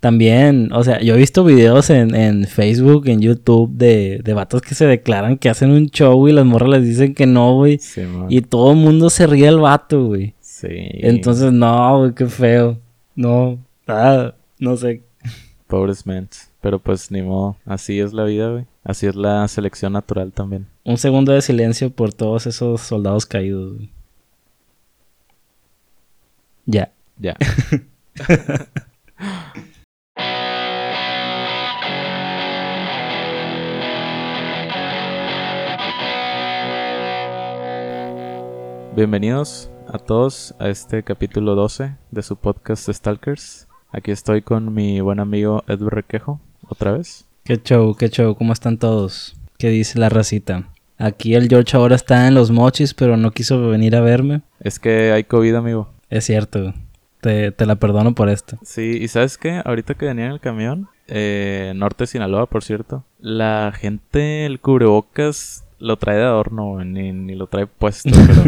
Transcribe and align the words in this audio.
También, 0.00 0.72
o 0.72 0.84
sea, 0.84 1.00
yo 1.00 1.14
he 1.14 1.18
visto 1.18 1.42
videos 1.42 1.90
en, 1.90 2.14
en 2.14 2.46
Facebook, 2.46 3.08
en 3.08 3.20
YouTube, 3.20 3.70
de, 3.72 4.20
de 4.22 4.34
vatos 4.34 4.62
que 4.62 4.76
se 4.76 4.86
declaran 4.86 5.38
que 5.38 5.48
hacen 5.48 5.70
un 5.70 5.88
show 5.88 6.28
y 6.28 6.32
las 6.32 6.46
morras 6.46 6.70
les 6.70 6.84
dicen 6.84 7.14
que 7.14 7.26
no, 7.26 7.56
güey. 7.56 7.78
Sí. 7.78 8.02
Y 8.28 8.42
todo 8.42 8.70
el 8.72 8.78
mundo 8.78 9.10
se 9.10 9.26
ríe 9.26 9.48
al 9.48 9.58
vato, 9.58 10.06
güey. 10.06 10.34
Sí. 10.40 10.68
Entonces, 10.70 11.52
no, 11.52 11.98
güey, 11.98 12.14
qué 12.14 12.26
feo. 12.26 12.78
No, 13.16 13.58
ah, 13.88 14.34
no 14.60 14.76
sé. 14.76 15.02
Pobres 15.66 16.06
mens. 16.06 16.48
Pero 16.60 16.78
pues 16.78 17.10
ni 17.10 17.22
modo. 17.22 17.56
Así 17.64 17.98
es 17.98 18.12
la 18.12 18.24
vida, 18.24 18.50
güey. 18.50 18.66
Así 18.84 19.06
es 19.06 19.16
la 19.16 19.46
selección 19.48 19.92
natural 19.92 20.32
también. 20.32 20.66
Un 20.84 20.96
segundo 20.96 21.32
de 21.32 21.42
silencio 21.42 21.90
por 21.90 22.12
todos 22.12 22.46
esos 22.46 22.80
soldados 22.80 23.26
caídos, 23.26 23.74
güey. 23.74 23.90
Ya. 26.66 26.92
Ya. 27.18 27.36
Bienvenidos 38.98 39.70
a 39.86 39.98
todos 40.00 40.56
a 40.58 40.68
este 40.70 41.04
capítulo 41.04 41.54
12 41.54 41.94
de 42.10 42.22
su 42.24 42.34
podcast 42.34 42.90
Stalkers. 42.90 43.68
Aquí 43.92 44.10
estoy 44.10 44.42
con 44.42 44.74
mi 44.74 45.00
buen 45.00 45.20
amigo 45.20 45.62
Edward 45.68 45.94
Requejo, 45.94 46.40
otra 46.66 46.90
vez. 46.90 47.24
Qué 47.44 47.62
show, 47.62 47.94
qué 47.94 48.08
show, 48.08 48.34
¿cómo 48.34 48.52
están 48.52 48.76
todos? 48.76 49.36
¿Qué 49.56 49.68
dice 49.68 50.00
la 50.00 50.08
racita? 50.08 50.64
Aquí 50.98 51.36
el 51.36 51.46
George 51.48 51.76
ahora 51.76 51.94
está 51.94 52.26
en 52.26 52.34
los 52.34 52.50
mochis, 52.50 52.92
pero 52.92 53.16
no 53.16 53.30
quiso 53.30 53.68
venir 53.68 53.94
a 53.94 54.00
verme. 54.00 54.40
Es 54.58 54.80
que 54.80 55.12
hay 55.12 55.22
COVID, 55.22 55.54
amigo. 55.54 55.88
Es 56.10 56.24
cierto, 56.24 56.74
te, 57.20 57.52
te 57.52 57.66
la 57.66 57.76
perdono 57.76 58.16
por 58.16 58.28
esto. 58.28 58.58
Sí, 58.64 58.98
y 59.00 59.06
¿sabes 59.06 59.38
qué? 59.38 59.62
Ahorita 59.64 59.94
que 59.94 60.06
venía 60.06 60.26
en 60.26 60.32
el 60.32 60.40
camión, 60.40 60.88
eh, 61.06 61.72
Norte 61.76 62.08
Sinaloa, 62.08 62.46
por 62.46 62.64
cierto, 62.64 63.04
la 63.20 63.72
gente, 63.72 64.44
el 64.44 64.58
cubrebocas 64.58 65.64
lo 65.78 65.96
trae 65.96 66.16
de 66.16 66.24
adorno, 66.24 66.84
ni, 66.84 67.12
ni 67.12 67.34
lo 67.34 67.46
trae 67.46 67.66
puesto, 67.66 68.10
pero, 68.26 68.42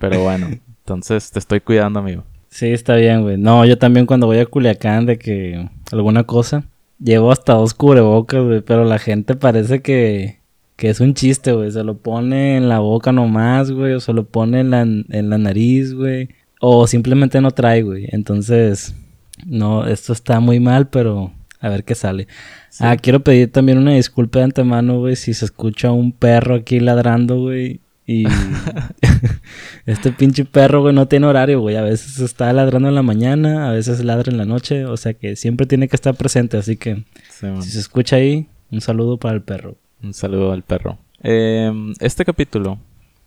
pero 0.00 0.22
bueno, 0.22 0.48
entonces 0.48 1.30
te 1.30 1.38
estoy 1.38 1.60
cuidando, 1.60 2.00
amigo. 2.00 2.24
Sí, 2.48 2.66
está 2.68 2.96
bien, 2.96 3.22
güey. 3.22 3.36
No, 3.36 3.64
yo 3.64 3.78
también 3.78 4.06
cuando 4.06 4.26
voy 4.26 4.38
a 4.38 4.46
Culiacán 4.46 5.06
de 5.06 5.18
que 5.18 5.68
alguna 5.92 6.24
cosa, 6.24 6.64
llevo 6.98 7.30
hasta 7.30 7.52
dos 7.52 7.74
cubrebocas, 7.74 8.42
güey, 8.42 8.60
pero 8.62 8.84
la 8.84 8.98
gente 8.98 9.36
parece 9.36 9.82
que, 9.82 10.40
que 10.76 10.88
es 10.88 11.00
un 11.00 11.14
chiste, 11.14 11.52
güey. 11.52 11.70
Se 11.70 11.84
lo 11.84 11.98
pone 11.98 12.56
en 12.56 12.68
la 12.68 12.80
boca 12.80 13.12
nomás, 13.12 13.70
güey, 13.70 13.92
o 13.92 14.00
se 14.00 14.12
lo 14.12 14.24
pone 14.24 14.60
en 14.60 14.70
la, 14.70 14.80
en 14.80 15.30
la 15.30 15.38
nariz, 15.38 15.94
güey. 15.94 16.30
O 16.60 16.86
simplemente 16.86 17.40
no 17.40 17.50
trae, 17.50 17.82
güey. 17.82 18.08
Entonces, 18.10 18.94
no, 19.46 19.86
esto 19.86 20.12
está 20.12 20.40
muy 20.40 20.60
mal, 20.60 20.88
pero 20.88 21.32
a 21.60 21.68
ver 21.68 21.84
qué 21.84 21.94
sale. 21.94 22.26
Sí. 22.70 22.84
Ah, 22.84 22.96
quiero 22.96 23.20
pedir 23.20 23.52
también 23.52 23.78
una 23.78 23.92
disculpa 23.92 24.38
de 24.38 24.46
antemano, 24.46 24.98
güey, 24.98 25.14
si 25.14 25.34
se 25.34 25.44
escucha 25.44 25.92
un 25.92 26.10
perro 26.12 26.54
aquí 26.56 26.80
ladrando, 26.80 27.38
güey. 27.38 27.80
Y 28.10 28.24
este 29.86 30.10
pinche 30.10 30.44
perro, 30.44 30.80
güey, 30.82 30.92
no 30.92 31.06
tiene 31.06 31.28
horario, 31.28 31.60
güey. 31.60 31.76
A 31.76 31.82
veces 31.82 32.18
está 32.18 32.52
ladrando 32.52 32.88
en 32.88 32.96
la 32.96 33.04
mañana, 33.04 33.68
a 33.68 33.72
veces 33.72 34.02
ladra 34.02 34.32
en 34.32 34.36
la 34.36 34.44
noche. 34.44 34.84
O 34.84 34.96
sea 34.96 35.14
que 35.14 35.36
siempre 35.36 35.64
tiene 35.64 35.86
que 35.86 35.94
estar 35.94 36.16
presente. 36.16 36.56
Así 36.56 36.76
que 36.76 37.04
Sí, 37.30 37.46
si 37.60 37.70
se 37.70 37.78
escucha 37.78 38.16
ahí, 38.16 38.48
un 38.72 38.80
saludo 38.80 39.16
para 39.16 39.34
el 39.34 39.42
perro. 39.42 39.76
Un 40.02 40.12
saludo 40.12 40.50
al 40.50 40.64
perro. 40.64 40.98
Eh, 41.22 41.72
este 42.00 42.24
capítulo, 42.24 42.80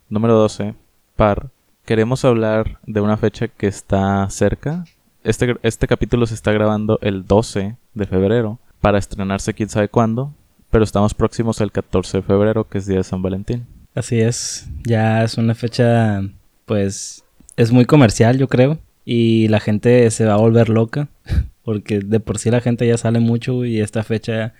número 0.10 0.36
12, 0.36 0.76
par, 1.16 1.50
queremos 1.86 2.26
hablar 2.26 2.80
de 2.86 3.00
una 3.00 3.16
fecha 3.16 3.48
que 3.48 3.68
está 3.68 4.30
cerca. 4.30 4.84
Este, 5.24 5.56
este 5.64 5.88
capítulo 5.88 6.26
se 6.26 6.34
está 6.34 6.52
grabando 6.52 7.00
el 7.02 7.26
12 7.26 7.78
de 7.94 8.06
febrero 8.06 8.60
para 8.82 8.98
estrenarse 8.98 9.54
quién 9.54 9.70
sabe 9.70 9.88
cuándo, 9.88 10.34
pero 10.70 10.84
estamos 10.84 11.14
próximos 11.14 11.62
al 11.62 11.72
14 11.72 12.18
de 12.18 12.24
febrero, 12.24 12.68
que 12.68 12.80
es 12.80 12.86
día 12.86 12.98
de 12.98 13.06
San 13.06 13.22
Valentín. 13.22 13.66
Así 13.96 14.20
es. 14.20 14.68
Ya 14.84 15.24
es 15.24 15.38
una 15.38 15.56
fecha, 15.56 16.22
pues, 16.66 17.24
es 17.58 17.72
muy 17.72 17.86
comercial, 17.86 18.38
yo 18.38 18.48
creo. 18.48 18.80
Y 19.06 19.48
la 19.50 19.60
gente 19.60 20.10
se 20.12 20.26
va 20.26 20.34
a 20.34 20.38
volver 20.38 20.70
loca. 20.70 21.10
Porque 21.64 22.00
de 22.00 22.20
por 22.20 22.40
sí 22.40 22.52
la 22.52 22.62
gente 22.62 22.86
ya 22.86 22.98
sale 22.98 23.20
mucho 23.20 23.64
y 23.64 23.80
esta 23.80 24.04
fecha 24.04 24.54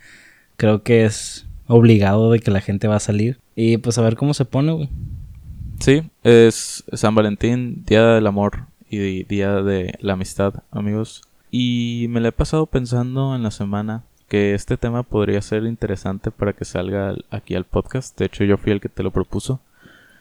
creo 0.56 0.82
que 0.82 1.04
es 1.04 1.46
obligado 1.66 2.30
de 2.30 2.40
que 2.40 2.50
la 2.50 2.60
gente 2.60 2.88
va 2.88 2.96
a 2.96 3.00
salir. 3.00 3.38
Y 3.54 3.76
pues 3.76 3.98
a 3.98 4.02
ver 4.02 4.16
cómo 4.16 4.32
se 4.32 4.46
pone, 4.46 4.72
güey. 4.72 4.88
Sí, 5.80 6.02
es 6.22 6.84
San 6.92 7.14
Valentín, 7.14 7.84
Día 7.84 8.06
del 8.06 8.26
Amor 8.26 8.66
y 8.88 9.24
Día 9.24 9.62
de 9.62 9.94
la 10.00 10.14
Amistad, 10.14 10.62
amigos. 10.70 11.22
Y 11.50 12.06
me 12.08 12.20
la 12.20 12.28
he 12.28 12.32
pasado 12.32 12.66
pensando 12.66 13.36
en 13.36 13.42
la 13.42 13.50
semana 13.50 14.04
que 14.28 14.54
este 14.54 14.76
tema 14.76 15.02
podría 15.02 15.40
ser 15.42 15.64
interesante 15.64 16.30
para 16.30 16.52
que 16.52 16.64
salga 16.64 17.10
al- 17.10 17.24
aquí 17.30 17.54
al 17.54 17.64
podcast. 17.64 18.18
De 18.18 18.26
hecho, 18.26 18.44
yo 18.44 18.56
fui 18.56 18.72
el 18.72 18.80
que 18.80 18.88
te 18.88 19.02
lo 19.02 19.10
propuso. 19.10 19.60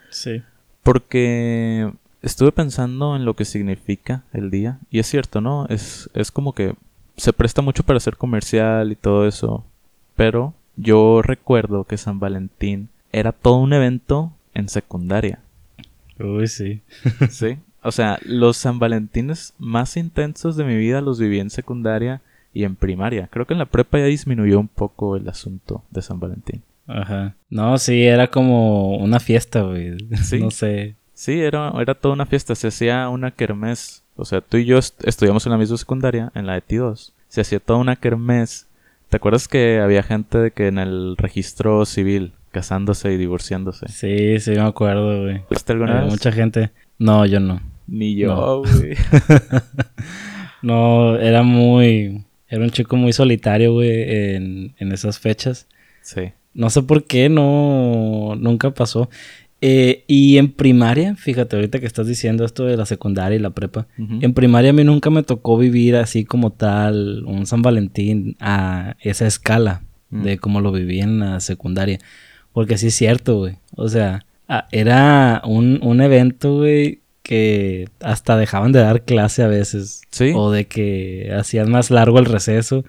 Sí. 0.09 0.41
Porque 0.83 1.91
estuve 2.21 2.51
pensando 2.51 3.15
en 3.15 3.25
lo 3.25 3.35
que 3.35 3.45
significa 3.45 4.23
el 4.33 4.51
día. 4.51 4.79
Y 4.91 4.99
es 4.99 5.07
cierto, 5.07 5.41
¿no? 5.41 5.65
Es, 5.69 6.09
es 6.13 6.31
como 6.31 6.53
que 6.53 6.75
se 7.17 7.33
presta 7.33 7.61
mucho 7.61 7.83
para 7.83 7.99
ser 7.99 8.17
comercial 8.17 8.91
y 8.91 8.95
todo 8.95 9.27
eso. 9.27 9.65
Pero 10.15 10.53
yo 10.75 11.21
recuerdo 11.21 11.85
que 11.85 11.97
San 11.97 12.19
Valentín 12.19 12.89
era 13.11 13.31
todo 13.31 13.55
un 13.57 13.73
evento 13.73 14.33
en 14.53 14.67
secundaria. 14.69 15.39
Uy, 16.19 16.47
sí. 16.47 16.81
Sí. 17.29 17.57
O 17.85 17.91
sea, 17.91 18.17
los 18.23 18.55
San 18.57 18.79
Valentines 18.79 19.53
más 19.59 19.97
intensos 19.97 20.55
de 20.55 20.63
mi 20.63 20.77
vida 20.77 21.01
los 21.01 21.19
viví 21.19 21.39
en 21.39 21.49
secundaria 21.49 22.21
y 22.53 22.63
en 22.63 22.75
primaria. 22.75 23.27
Creo 23.31 23.45
que 23.47 23.53
en 23.53 23.59
la 23.59 23.65
prepa 23.65 23.99
ya 23.99 24.05
disminuyó 24.05 24.59
un 24.59 24.67
poco 24.67 25.15
el 25.17 25.27
asunto 25.27 25.83
de 25.91 26.01
San 26.01 26.19
Valentín. 26.19 26.61
Ajá. 26.87 27.35
No, 27.49 27.77
sí, 27.77 28.03
era 28.03 28.27
como 28.27 28.97
una 28.97 29.19
fiesta, 29.19 29.61
güey. 29.61 29.95
Sí. 30.23 30.39
No 30.39 30.51
sé. 30.51 30.95
Sí, 31.13 31.39
era, 31.41 31.71
era 31.79 31.93
toda 31.95 32.13
una 32.15 32.25
fiesta. 32.25 32.55
Se 32.55 32.67
hacía 32.67 33.07
una 33.09 33.31
kermés. 33.31 34.03
O 34.15 34.25
sea, 34.25 34.41
tú 34.41 34.57
y 34.57 34.65
yo 34.65 34.77
est- 34.77 35.03
estudiamos 35.07 35.45
en 35.45 35.51
la 35.53 35.57
misma 35.57 35.77
secundaria, 35.77 36.31
en 36.35 36.45
la 36.45 36.53
de 36.53 36.63
T2. 36.65 37.13
Se 37.27 37.41
hacía 37.41 37.59
toda 37.59 37.79
una 37.79 37.95
kermés. 37.95 38.67
¿Te 39.09 39.17
acuerdas 39.17 39.47
que 39.47 39.79
había 39.79 40.03
gente 40.03 40.37
de 40.39 40.51
que 40.51 40.67
en 40.67 40.77
el 40.79 41.15
registro 41.17 41.85
civil 41.85 42.33
casándose 42.51 43.13
y 43.13 43.17
divorciándose? 43.17 43.87
Sí, 43.89 44.39
sí, 44.39 44.51
me 44.51 44.61
acuerdo, 44.61 45.23
güey. 45.23 45.41
¿Viste 45.49 45.71
alguna 45.73 46.01
vez? 46.01 46.11
mucha 46.11 46.31
gente. 46.31 46.71
No, 46.99 47.25
yo 47.25 47.39
no. 47.39 47.61
Ni 47.87 48.15
yo. 48.15 48.63
No, 50.61 51.15
era 51.17 51.43
muy... 51.43 52.25
Era 52.53 52.63
un 52.63 52.69
chico 52.71 52.95
muy 52.95 53.13
solitario, 53.13 53.73
güey, 53.73 53.89
en, 54.35 54.75
en 54.77 54.91
esas 54.91 55.19
fechas. 55.19 55.67
sí. 56.01 56.31
No 56.55 56.69
sé 56.69 56.83
por 56.83 57.05
qué, 57.05 57.29
no... 57.29 58.35
Nunca 58.37 58.69
pasó. 58.75 59.09
Eh, 59.59 60.03
y 60.05 60.37
en 60.37 60.51
primaria, 60.51 61.15
fíjate, 61.15 61.55
ahorita 61.55 61.79
que 61.79 61.87
estás 61.87 62.05
diciendo 62.05 62.45
esto 62.45 62.65
de 62.65 62.77
la 62.77 62.85
secundaria 62.85 63.35
y 63.37 63.39
la 63.41 63.49
prepa. 63.49 63.87
Ujú. 63.97 64.19
En 64.21 64.33
primaria 64.35 64.69
a 64.69 64.73
mí 64.73 64.83
nunca 64.83 65.09
me 65.09 65.23
tocó 65.23 65.57
vivir 65.57 65.95
así 65.95 66.25
como 66.25 66.51
tal 66.51 67.23
un 67.25 67.47
San 67.47 67.63
Valentín 67.63 68.35
a 68.39 68.95
esa 69.01 69.25
escala 69.25 69.81
Mm. 70.11 70.23
de 70.25 70.37
como 70.37 70.61
lo 70.61 70.71
viví 70.71 70.99
en 70.99 71.17
la 71.19 71.39
secundaria. 71.39 71.97
Porque 72.51 72.77
sí 72.77 72.87
es 72.87 72.93
cierto, 72.95 73.39
güey. 73.39 73.55
O 73.75 73.89
sea, 73.89 74.23
era 74.71 75.41
un, 75.45 75.79
un 75.81 76.01
evento, 76.01 76.57
güey, 76.57 76.99
que 77.23 77.87
hasta 78.01 78.37
dejaban 78.37 78.71
de 78.73 78.79
dar 78.79 79.03
clase 79.03 79.41
a 79.43 79.47
veces. 79.47 80.01
Sí. 80.11 80.33
O 80.35 80.51
de 80.51 80.65
que 80.67 81.33
hacían 81.37 81.71
más 81.71 81.89
largo 81.89 82.19
el 82.19 82.25
receso. 82.25 82.83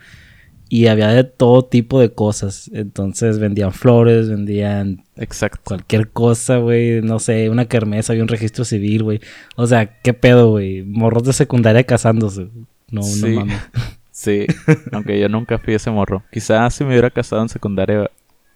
Y 0.68 0.86
había 0.88 1.08
de 1.08 1.24
todo 1.24 1.64
tipo 1.64 2.00
de 2.00 2.12
cosas. 2.12 2.68
Entonces 2.74 3.38
vendían 3.38 3.72
flores, 3.72 4.28
vendían 4.28 5.04
Exacto. 5.16 5.60
cualquier 5.64 6.10
cosa, 6.10 6.56
güey. 6.56 7.00
No 7.00 7.18
sé, 7.20 7.48
una 7.48 7.66
kermesa, 7.66 8.12
había 8.12 8.22
un 8.24 8.28
registro 8.28 8.64
civil, 8.64 9.04
güey. 9.04 9.20
O 9.56 9.66
sea, 9.66 10.00
¿qué 10.00 10.14
pedo, 10.14 10.50
güey? 10.50 10.82
Morros 10.82 11.22
de 11.24 11.32
secundaria 11.32 11.84
casándose. 11.84 12.48
No, 12.90 13.02
Sí. 13.02 13.30
no 13.30 13.40
mames. 13.40 13.58
Sí, 14.16 14.46
aunque 14.92 15.18
yo 15.18 15.28
nunca 15.28 15.58
fui 15.58 15.74
ese 15.74 15.90
morro. 15.90 16.22
Quizás 16.32 16.72
si 16.74 16.84
me 16.84 16.90
hubiera 16.90 17.10
casado 17.10 17.42
en 17.42 17.48
secundaria, 17.48 18.08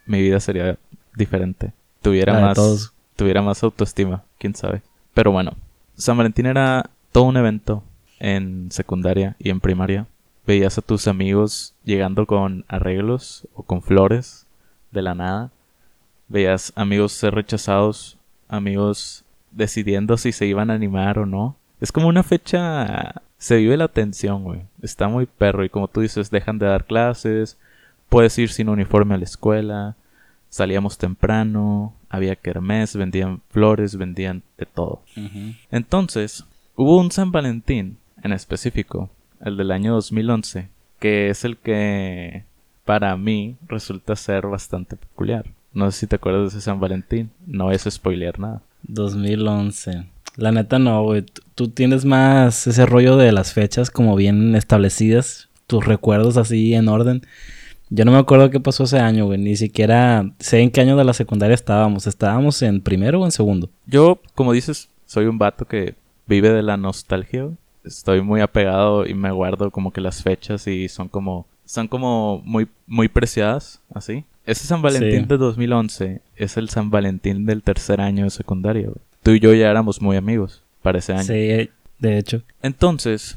mi 0.06 0.22
vida 0.22 0.38
sería 0.38 0.78
diferente. 1.16 1.72
Tuviera 2.00 2.32
La 2.34 2.40
más, 2.40 2.92
tuviera 3.16 3.42
más 3.42 3.62
autoestima, 3.64 4.22
quién 4.38 4.54
sabe. 4.54 4.82
Pero 5.14 5.32
bueno, 5.32 5.56
San 5.98 6.16
Valentín 6.16 6.46
era 6.46 6.90
todo 7.10 7.24
un 7.24 7.36
evento 7.36 7.82
en 8.20 8.70
secundaria 8.70 9.34
y 9.40 9.50
en 9.50 9.58
primaria. 9.58 10.06
Veías 10.46 10.78
a 10.78 10.82
tus 10.82 11.08
amigos 11.08 11.74
llegando 11.84 12.24
con 12.24 12.64
arreglos 12.68 13.48
o 13.52 13.64
con 13.64 13.82
flores 13.82 14.46
de 14.92 15.02
la 15.02 15.16
nada. 15.16 15.50
Veías 16.28 16.72
amigos 16.76 17.12
ser 17.12 17.34
rechazados, 17.34 18.16
amigos 18.48 19.24
decidiendo 19.50 20.16
si 20.16 20.30
se 20.30 20.46
iban 20.46 20.70
a 20.70 20.74
animar 20.74 21.18
o 21.18 21.26
no. 21.26 21.56
Es 21.80 21.90
como 21.92 22.06
una 22.08 22.22
fecha... 22.22 23.22
Se 23.36 23.56
vive 23.56 23.76
la 23.76 23.88
tensión, 23.88 24.42
güey. 24.42 24.62
Está 24.82 25.06
muy 25.06 25.26
perro 25.26 25.64
y 25.64 25.68
como 25.68 25.86
tú 25.86 26.00
dices, 26.00 26.30
dejan 26.30 26.58
de 26.58 26.66
dar 26.66 26.86
clases. 26.86 27.56
Puedes 28.08 28.36
ir 28.38 28.50
sin 28.50 28.68
uniforme 28.68 29.14
a 29.14 29.18
la 29.18 29.24
escuela. 29.24 29.96
Salíamos 30.48 30.98
temprano. 30.98 31.92
Había 32.08 32.36
kermés, 32.36 32.96
vendían 32.96 33.42
flores, 33.50 33.96
vendían 33.96 34.42
de 34.56 34.66
todo. 34.66 35.02
Entonces, 35.70 36.44
hubo 36.74 36.98
un 36.98 37.10
San 37.10 37.32
Valentín 37.32 37.98
en 38.22 38.32
específico, 38.32 39.10
el 39.40 39.56
del 39.56 39.70
año 39.70 39.94
2011, 39.94 40.68
que 40.98 41.30
es 41.30 41.44
el 41.44 41.56
que 41.58 42.44
para 42.84 43.16
mí 43.16 43.56
resulta 43.66 44.16
ser 44.16 44.46
bastante 44.46 44.96
peculiar. 44.96 45.44
No 45.72 45.90
sé 45.90 46.00
si 46.00 46.06
te 46.06 46.16
acuerdas 46.16 46.42
de 46.42 46.58
ese 46.58 46.60
San 46.62 46.80
Valentín. 46.80 47.30
No 47.46 47.70
es 47.70 47.82
spoilear 47.88 48.38
nada. 48.38 48.62
2011. 48.84 50.06
La 50.36 50.52
neta 50.52 50.78
no, 50.78 51.02
güey. 51.02 51.26
Tú 51.54 51.68
tienes 51.68 52.04
más 52.04 52.66
ese 52.66 52.86
rollo 52.86 53.16
de 53.16 53.32
las 53.32 53.52
fechas 53.52 53.90
como 53.90 54.16
bien 54.16 54.54
establecidas, 54.56 55.48
tus 55.66 55.84
recuerdos 55.84 56.36
así 56.36 56.74
en 56.74 56.88
orden. 56.88 57.22
Yo 57.90 58.04
no 58.04 58.12
me 58.12 58.18
acuerdo 58.18 58.50
qué 58.50 58.60
pasó 58.60 58.84
ese 58.84 58.98
año, 58.98 59.26
güey. 59.26 59.38
Ni 59.38 59.56
siquiera 59.56 60.30
sé 60.38 60.60
en 60.60 60.70
qué 60.70 60.80
año 60.82 60.96
de 60.96 61.04
la 61.04 61.14
secundaria 61.14 61.54
estábamos. 61.54 62.06
¿Estábamos 62.06 62.60
en 62.62 62.80
primero 62.80 63.20
o 63.20 63.24
en 63.24 63.30
segundo? 63.32 63.70
Yo, 63.86 64.20
como 64.34 64.52
dices, 64.52 64.88
soy 65.06 65.26
un 65.26 65.38
vato 65.38 65.64
que 65.66 65.94
vive 66.26 66.50
de 66.52 66.62
la 66.62 66.76
nostalgia. 66.76 67.44
güey. 67.44 67.56
Estoy 67.84 68.20
muy 68.20 68.40
apegado 68.42 69.06
y 69.06 69.14
me 69.14 69.30
guardo 69.30 69.70
como 69.70 69.92
que 69.92 70.00
las 70.02 70.22
fechas 70.22 70.66
y 70.66 70.88
son 70.88 71.08
como 71.08 71.46
son 71.64 71.86
como 71.88 72.42
muy 72.44 72.66
muy 72.86 73.08
preciadas, 73.08 73.80
así. 73.94 74.24
Ese 74.46 74.66
San 74.66 74.80
Valentín 74.82 75.20
Sí. 75.22 75.26
de 75.26 75.36
2011 75.36 76.20
es 76.36 76.56
el 76.56 76.68
San 76.70 76.90
Valentín 76.90 77.44
del 77.46 77.62
tercer 77.62 78.00
año 78.00 78.24
de 78.24 78.30
secundaria. 78.30 78.84
güey. 78.84 78.96
Tú 79.22 79.30
y 79.32 79.40
yo 79.40 79.52
ya 79.54 79.70
éramos 79.70 80.00
muy 80.02 80.16
amigos 80.16 80.62
para 80.82 80.98
ese 80.98 81.12
año. 81.12 81.24
Sí, 81.24 81.70
de 81.98 82.18
hecho. 82.18 82.42
Entonces, 82.62 83.36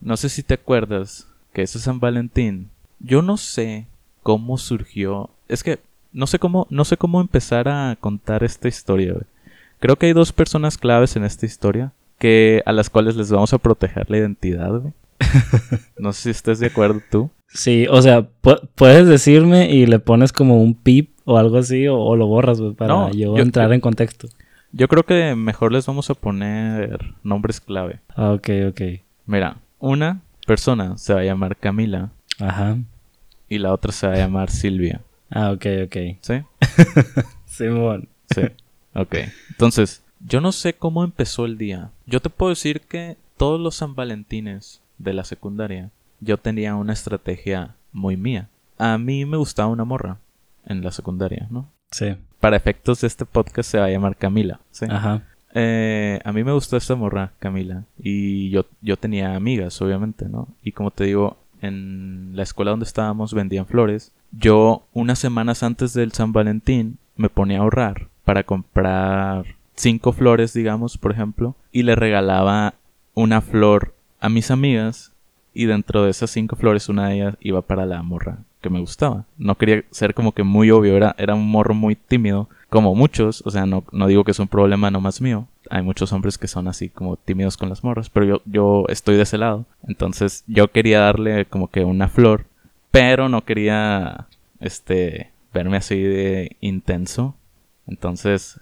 no 0.00 0.16
sé 0.16 0.28
si 0.28 0.42
te 0.42 0.54
acuerdas 0.54 1.26
que 1.52 1.62
ese 1.62 1.78
San 1.80 1.98
Valentín, 2.00 2.68
yo 3.00 3.22
no 3.22 3.36
sé 3.36 3.86
cómo 4.22 4.56
surgió. 4.58 5.30
Es 5.48 5.62
que 5.64 5.78
no 6.12 6.26
sé 6.26 6.38
cómo, 6.38 6.66
no 6.70 6.84
sé 6.84 6.96
cómo 6.96 7.20
empezar 7.20 7.68
a 7.68 7.96
contar 8.00 8.44
esta 8.44 8.68
historia. 8.68 9.12
güey. 9.12 9.24
Creo 9.78 9.96
que 9.96 10.06
hay 10.06 10.12
dos 10.12 10.32
personas 10.32 10.76
claves 10.78 11.16
en 11.16 11.24
esta 11.24 11.46
historia 11.46 11.92
que 12.18 12.62
a 12.66 12.72
las 12.72 12.90
cuales 12.90 13.16
les 13.16 13.30
vamos 13.30 13.52
a 13.52 13.58
proteger 13.58 14.10
la 14.10 14.18
identidad. 14.18 14.70
güey. 14.70 14.92
no 15.98 16.12
sé 16.12 16.22
si 16.22 16.30
estés 16.30 16.58
de 16.60 16.66
acuerdo 16.68 17.00
tú. 17.10 17.30
Sí, 17.48 17.86
o 17.90 18.00
sea, 18.00 18.28
pu- 18.42 18.60
puedes 18.74 19.06
decirme 19.08 19.70
y 19.70 19.86
le 19.86 19.98
pones 19.98 20.32
como 20.32 20.62
un 20.62 20.74
pip 20.74 21.10
o 21.24 21.36
algo 21.38 21.58
así 21.58 21.86
o, 21.88 21.98
o 21.98 22.16
lo 22.16 22.26
borras, 22.26 22.60
güey, 22.60 22.74
para 22.74 22.94
No, 22.94 23.10
yo, 23.10 23.36
yo- 23.36 23.42
entrar 23.42 23.72
en 23.72 23.80
contexto. 23.80 24.28
Yo 24.72 24.86
creo 24.86 25.04
que 25.04 25.34
mejor 25.34 25.72
les 25.72 25.84
vamos 25.86 26.10
a 26.10 26.14
poner 26.14 27.14
nombres 27.24 27.60
clave. 27.60 27.98
Ah, 28.14 28.30
ok, 28.32 28.48
ok. 28.68 28.80
Mira, 29.26 29.56
una 29.80 30.20
persona 30.46 30.96
se 30.96 31.12
va 31.12 31.20
a 31.20 31.24
llamar 31.24 31.56
Camila 31.56 32.10
Ajá. 32.40 32.78
y 33.48 33.58
la 33.58 33.72
otra 33.72 33.92
se 33.92 34.06
va 34.06 34.14
a 34.14 34.18
llamar 34.18 34.50
Silvia. 34.50 35.00
Ah, 35.30 35.52
ok, 35.52 35.66
ok. 35.86 35.96
¿Sí? 36.20 36.34
Simón. 37.46 38.08
Sí. 38.34 38.42
Ok. 38.94 39.16
Entonces, 39.50 40.02
yo 40.26 40.40
no 40.40 40.52
sé 40.52 40.74
cómo 40.74 41.04
empezó 41.04 41.46
el 41.46 41.58
día. 41.58 41.90
Yo 42.06 42.20
te 42.20 42.30
puedo 42.30 42.50
decir 42.50 42.80
que 42.80 43.16
todos 43.36 43.60
los 43.60 43.76
San 43.76 43.94
Valentines 43.94 44.82
de 44.98 45.14
la 45.14 45.24
secundaria, 45.24 45.90
yo 46.20 46.36
tenía 46.36 46.74
una 46.74 46.92
estrategia 46.92 47.74
muy 47.92 48.16
mía. 48.16 48.48
A 48.78 48.98
mí 48.98 49.24
me 49.24 49.36
gustaba 49.36 49.68
una 49.68 49.84
morra 49.84 50.18
en 50.66 50.82
la 50.82 50.90
secundaria, 50.92 51.46
¿no? 51.50 51.70
Sí. 51.90 52.16
Para 52.38 52.56
efectos 52.56 53.00
de 53.00 53.06
este 53.06 53.24
podcast 53.24 53.70
se 53.70 53.78
va 53.78 53.86
a 53.86 53.90
llamar 53.90 54.16
Camila. 54.16 54.60
¿sí? 54.70 54.86
Ajá. 54.88 55.22
Eh, 55.54 56.20
a 56.24 56.32
mí 56.32 56.44
me 56.44 56.52
gustó 56.52 56.76
esta 56.76 56.94
morra, 56.94 57.32
Camila. 57.38 57.84
Y 57.98 58.50
yo, 58.50 58.66
yo 58.80 58.96
tenía 58.96 59.34
amigas, 59.34 59.80
obviamente, 59.82 60.28
¿no? 60.28 60.48
Y 60.62 60.72
como 60.72 60.90
te 60.90 61.04
digo, 61.04 61.36
en 61.60 62.32
la 62.34 62.42
escuela 62.42 62.70
donde 62.70 62.86
estábamos 62.86 63.34
vendían 63.34 63.66
flores. 63.66 64.12
Yo, 64.32 64.86
unas 64.92 65.18
semanas 65.18 65.62
antes 65.62 65.92
del 65.94 66.12
San 66.12 66.32
Valentín, 66.32 66.98
me 67.16 67.28
ponía 67.28 67.58
a 67.58 67.62
ahorrar 67.62 68.08
para 68.24 68.44
comprar 68.44 69.44
cinco 69.74 70.12
flores, 70.12 70.52
digamos, 70.52 70.98
por 70.98 71.12
ejemplo. 71.12 71.54
Y 71.72 71.82
le 71.82 71.96
regalaba 71.96 72.74
una 73.14 73.40
flor 73.40 73.94
a 74.20 74.28
mis 74.28 74.50
amigas. 74.50 75.12
Y 75.52 75.66
dentro 75.66 76.04
de 76.04 76.10
esas 76.10 76.30
cinco 76.30 76.56
flores, 76.56 76.88
una 76.88 77.08
de 77.08 77.16
ellas 77.16 77.36
iba 77.40 77.60
para 77.62 77.84
la 77.84 78.02
morra 78.02 78.38
que 78.60 78.70
me 78.70 78.80
gustaba. 78.80 79.24
No 79.36 79.56
quería 79.56 79.84
ser 79.90 80.14
como 80.14 80.32
que 80.32 80.42
muy 80.42 80.70
obvio, 80.70 80.96
era, 80.96 81.34
un 81.34 81.50
morro 81.50 81.74
muy 81.74 81.96
tímido 81.96 82.48
como 82.68 82.94
muchos, 82.94 83.42
o 83.44 83.50
sea, 83.50 83.66
no, 83.66 83.84
no 83.90 84.06
digo 84.06 84.22
que 84.22 84.30
es 84.30 84.38
un 84.38 84.46
problema 84.46 84.90
nomás 84.90 85.20
mío. 85.20 85.48
Hay 85.70 85.82
muchos 85.82 86.12
hombres 86.12 86.36
que 86.36 86.48
son 86.48 86.68
así 86.68 86.88
como 86.88 87.16
tímidos 87.16 87.56
con 87.56 87.68
las 87.68 87.82
morras, 87.84 88.10
pero 88.10 88.26
yo, 88.26 88.42
yo 88.44 88.84
estoy 88.88 89.16
de 89.16 89.22
ese 89.22 89.38
lado. 89.38 89.64
Entonces 89.86 90.44
yo 90.46 90.68
quería 90.68 91.00
darle 91.00 91.46
como 91.46 91.68
que 91.68 91.84
una 91.84 92.08
flor, 92.08 92.44
pero 92.90 93.28
no 93.28 93.44
quería, 93.44 94.26
este, 94.60 95.30
verme 95.54 95.76
así 95.78 96.02
de 96.02 96.56
intenso. 96.60 97.34
Entonces 97.86 98.60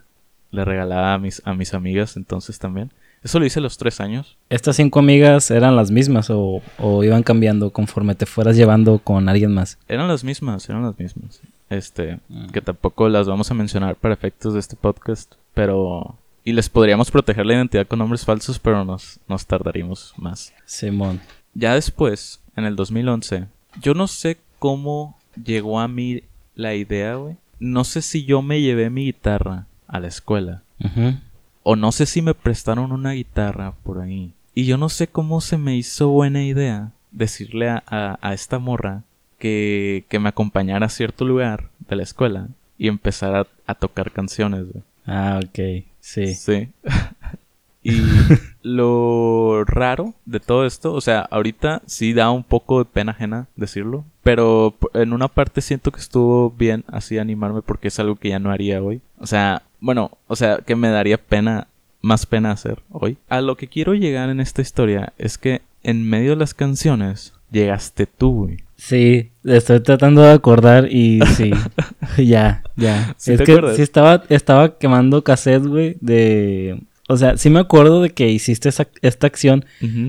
le 0.51 0.65
regalaba 0.65 1.15
a 1.15 1.19
mis, 1.19 1.43
a 1.45 1.55
mis 1.55 1.75
amigas 1.75 2.17
entonces 2.17 2.59
también. 2.59 2.91
Eso 3.23 3.41
lo 3.41 3.47
hice 3.47 3.59
a 3.59 3.63
los 3.63 3.79
tres 3.79 4.01
años. 4.01 4.37
¿Estas 4.49 4.77
cinco 4.77 5.01
amigas 5.01 5.51
eran 5.51 5.75
las 5.75 5.91
mismas 5.91 6.31
o, 6.31 6.63
o 6.79 7.05
iban 7.05 7.25
cambiando 7.25 7.71
conforme 7.71 8.15
te 8.15 8.27
fueras 8.27 8.57
llevando 8.57 9.01
con 9.01 9.29
alguien 9.29 9.53
más? 9.53 9.77
Eran 9.89 10.07
las 10.09 10.23
mismas, 10.23 10.69
eran 10.69 10.83
las 10.85 10.99
mismas. 10.99 11.41
Este, 11.69 12.21
Mm. 12.29 12.47
que 12.49 12.61
tampoco 12.63 13.09
las 13.09 13.27
vamos 13.27 13.51
a 13.51 13.55
mencionar 13.55 13.97
para 13.97 14.15
efectos 14.15 14.55
de 14.55 14.61
este 14.61 14.77
podcast, 14.77 15.35
pero... 15.55 16.17
Y 16.49 16.53
les 16.53 16.69
podríamos 16.69 17.11
proteger 17.11 17.45
la 17.45 17.55
identidad 17.55 17.87
con 17.87 17.99
nombres 17.99 18.25
falsos, 18.25 18.59
pero 18.59 18.85
nos, 18.85 19.21
nos 19.29 19.45
tardaríamos 19.47 20.15
más. 20.17 20.55
Simón. 20.65 21.21
Ya 21.55 21.75
después, 21.75 22.41
en 22.57 22.65
el 22.65 22.75
2011, 22.77 23.47
yo 23.83 23.93
no 23.95 24.07
sé 24.09 24.39
cómo 24.59 25.19
llegó 25.45 25.79
a 25.81 25.89
mí 25.89 26.23
la 26.55 26.75
idea, 26.75 27.17
güey. 27.17 27.37
No 27.61 27.85
sé 27.85 28.01
si 28.03 28.25
yo 28.25 28.41
me 28.41 28.61
llevé 28.63 28.89
mi 28.89 29.05
guitarra 29.05 29.67
a 29.87 30.01
la 30.01 30.09
escuela. 30.09 30.63
O 31.65 31.77
no 31.77 31.93
sé 31.93 32.07
si 32.07 32.23
me 32.23 32.33
prestaron 32.35 32.93
una 32.93 33.13
guitarra 33.13 33.73
por 33.83 34.01
ahí. 34.01 34.33
Y 34.55 34.65
yo 34.65 34.79
no 34.79 34.89
sé 34.89 35.07
cómo 35.09 35.41
se 35.41 35.59
me 35.59 35.77
hizo 35.77 36.09
buena 36.09 36.45
idea 36.45 36.93
decirle 37.11 37.69
a, 37.69 37.83
a- 37.87 38.19
a 38.23 38.33
esta 38.33 38.59
morra 38.59 39.03
que, 39.39 40.05
que 40.09 40.19
me 40.19 40.29
acompañara 40.31 40.87
a 40.87 40.91
cierto 40.91 41.25
lugar 41.25 41.69
de 41.89 41.97
la 41.97 42.03
escuela 42.05 42.49
y 42.79 42.89
empezar 42.89 43.35
a, 43.37 43.47
a 43.67 43.75
tocar 43.75 44.13
canciones, 44.13 44.65
güey. 44.73 44.83
Ah, 45.09 45.41
ok. 45.43 45.85
Sí. 46.01 46.35
Sí. 46.35 46.69
y 47.83 48.03
lo 48.63 49.65
raro 49.65 50.15
de 50.27 50.41
todo 50.41 50.67
esto, 50.67 50.93
o 50.93 51.01
sea, 51.01 51.21
ahorita 51.21 51.83
sí 51.87 52.13
da 52.13 52.31
un 52.31 52.45
poco 52.45 52.81
de 52.81 52.85
pena 52.85 53.13
ajena 53.13 53.49
decirlo, 53.57 54.05
pero 54.23 54.75
en 54.95 55.13
una 55.13 55.29
parte 55.29 55.61
siento 55.61 55.91
que 55.91 56.01
estuvo 56.01 56.51
bien 56.51 56.85
así 56.89 57.19
animarme 57.19 57.63
porque 57.63 57.89
es 57.89 57.99
algo 57.99 58.17
que 58.17 58.29
ya 58.29 58.39
no 58.39 58.51
haría 58.51 58.83
hoy. 58.83 59.01
O 59.19 59.27
sea, 59.27 59.63
bueno, 59.81 60.11
o 60.27 60.37
sea, 60.37 60.59
que 60.59 60.77
me 60.77 60.89
daría 60.89 61.19
pena, 61.19 61.69
más 62.03 62.27
pena 62.27 62.51
hacer 62.51 62.83
hoy. 62.91 63.17
A 63.29 63.41
lo 63.41 63.57
que 63.57 63.69
quiero 63.69 63.95
llegar 63.95 64.29
en 64.29 64.41
esta 64.41 64.61
historia 64.61 65.13
es 65.19 65.39
que 65.39 65.63
en 65.83 66.09
medio 66.09 66.31
de 66.31 66.37
las 66.37 66.53
canciones 66.55 67.33
llegaste 67.51 68.07
tú, 68.07 68.45
güey. 68.47 68.57
Sí, 68.77 69.31
estoy 69.45 69.81
tratando 69.81 70.23
de 70.23 70.33
acordar 70.33 70.87
y 70.93 71.21
sí. 71.37 71.51
ya, 72.25 72.63
ya. 72.77 73.15
¿Sí 73.17 73.33
es 73.33 73.39
te 73.39 73.45
que 73.45 73.53
acuerdas? 73.53 73.77
sí 73.77 73.83
estaba, 73.83 74.23
estaba 74.29 74.79
quemando 74.79 75.23
cassette, 75.25 75.65
güey, 75.67 75.97
de... 76.01 76.81
O 77.11 77.17
sea, 77.17 77.39
sí 77.39 77.49
me 77.49 77.59
acuerdo 77.59 78.03
de 78.03 78.11
que 78.11 78.29
hiciste 78.29 78.69
esa- 78.69 78.87
esta 79.01 79.27
acción, 79.27 79.65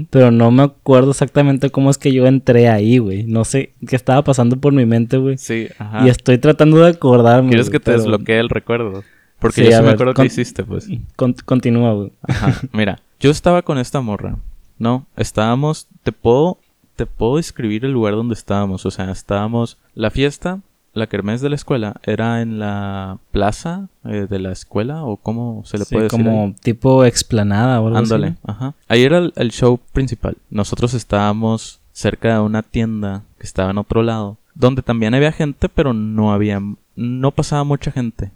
pero 0.10 0.32
no 0.32 0.52
me 0.52 0.64
acuerdo 0.64 1.12
exactamente 1.12 1.70
cómo 1.70 1.90
es 1.90 1.98
que 1.98 2.12
yo 2.12 2.28
entré 2.28 2.68
ahí, 2.68 2.98
güey. 2.98 3.24
No 3.24 3.46
sé 3.46 3.72
qué 3.88 3.96
estaba 3.96 4.22
pasando 4.26 4.58
por 4.58 4.74
mi 4.74 4.86
mente, 4.86 5.16
güey. 5.16 5.38
Sí, 5.38 5.70
ajá. 5.80 6.06
Y 6.06 6.10
estoy 6.10 6.40
tratando 6.40 6.78
de 6.80 6.90
acordarme. 6.90 7.50
¿Quieres 7.52 7.70
que 7.70 7.80
te 7.80 7.86
pero- 7.86 8.00
desbloquee 8.00 8.38
el 8.40 8.50
recuerdo? 8.50 9.04
Porque 9.40 9.62
Sí, 9.64 9.70
yo 9.70 9.78
sí 9.78 9.78
me 9.78 9.84
ver, 9.84 9.94
acuerdo 9.94 10.14
que 10.14 10.26
hiciste, 10.26 10.66
pues. 10.66 10.90
Con- 11.16 11.36
continúa, 11.46 11.94
güey. 11.94 12.12
Ajá, 12.28 12.60
mira, 12.74 13.00
yo 13.22 13.32
estaba 13.32 13.62
con 13.62 13.78
esta 13.78 14.02
morra, 14.02 14.36
¿no? 14.78 15.08
Estábamos, 15.16 15.88
te 16.04 16.12
puedo, 16.12 16.60
te 17.00 17.06
puedo 17.06 17.38
describir 17.38 17.86
el 17.86 17.94
lugar 17.94 18.14
donde 18.16 18.34
estábamos, 18.34 18.86
o 18.86 18.92
sea, 18.92 19.10
estábamos, 19.10 19.78
la 19.96 20.12
fiesta, 20.12 20.60
la 20.94 21.08
kermés 21.08 21.40
de 21.40 21.48
la 21.48 21.56
escuela, 21.56 21.96
era 22.04 22.42
en 22.42 22.60
la 22.60 23.20
plaza 23.32 23.88
eh, 24.04 24.28
de 24.30 24.38
la 24.40 24.52
escuela, 24.52 25.06
o 25.06 25.16
cómo 25.16 25.62
se 25.66 25.78
le 25.78 25.86
Sí, 25.86 25.96
puede 25.96 26.04
decir. 26.08 26.20
como 26.26 26.46
ahí? 26.48 26.56
tipo 26.62 27.06
explanada 27.06 27.80
o 27.80 27.88
algo 27.88 28.00
así, 28.00 28.14
Ándale, 28.14 28.32
¿no? 28.32 28.38
ajá. 28.54 28.74
Ahí 28.90 29.04
era 29.04 29.20
el, 29.20 29.32
el 29.38 29.52
show 29.52 29.80
principal. 29.94 30.36
Nosotros 30.50 30.94
estábamos 30.94 31.80
cerca 31.94 32.34
de 32.34 32.40
una 32.42 32.64
tienda 32.64 33.24
que 33.40 33.46
estaba 33.48 33.72
en 33.72 33.78
otro 33.78 34.04
lado, 34.04 34.36
donde 34.56 34.82
también 34.82 35.14
había 35.14 35.32
gente, 35.32 35.70
pero 35.70 35.94
no 35.94 36.34
había, 36.34 36.62
no 36.98 37.32
pasaba 37.32 37.64
mucha 37.64 37.92
gente, 37.92 38.30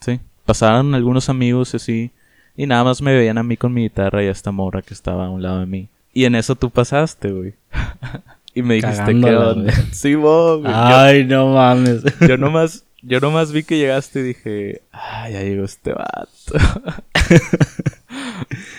¿sí? 0.00 0.18
Pasaron 0.44 0.92
algunos 0.96 1.28
amigos 1.28 1.72
y 1.74 1.76
así, 1.76 2.10
y 2.56 2.66
nada 2.66 2.82
más 2.82 3.00
me 3.00 3.14
veían 3.14 3.38
a 3.38 3.44
mí 3.44 3.56
con 3.56 3.72
mi 3.72 3.82
guitarra 3.82 4.24
y 4.24 4.26
a 4.26 4.32
esta 4.32 4.50
morra 4.50 4.82
que 4.82 4.92
estaba 4.92 5.26
a 5.26 5.30
un 5.30 5.40
lado 5.42 5.60
de 5.60 5.66
mí. 5.66 5.88
Y 6.12 6.24
en 6.24 6.34
eso 6.34 6.54
tú 6.56 6.70
pasaste, 6.70 7.30
güey. 7.30 7.54
y 8.54 8.62
me 8.62 8.74
dijiste 8.74 8.96
que 8.96 9.04
Cagándola, 9.20 9.48
onda. 9.50 9.72
güey. 9.72 9.86
Sí, 9.92 10.14
vos, 10.14 10.60
güey. 10.62 10.72
Yo- 10.72 10.78
Ay, 10.96 11.24
no 11.24 11.52
mames. 11.54 12.02
yo 12.28 12.36
nomás, 12.36 12.84
yo 13.02 13.20
nomás 13.20 13.52
vi 13.52 13.62
que 13.62 13.78
llegaste 13.78 14.20
y 14.20 14.22
dije, 14.22 14.82
ah, 14.92 15.28
ya 15.30 15.42
llegó 15.42 15.64
este 15.64 15.92
vato. 15.92 16.28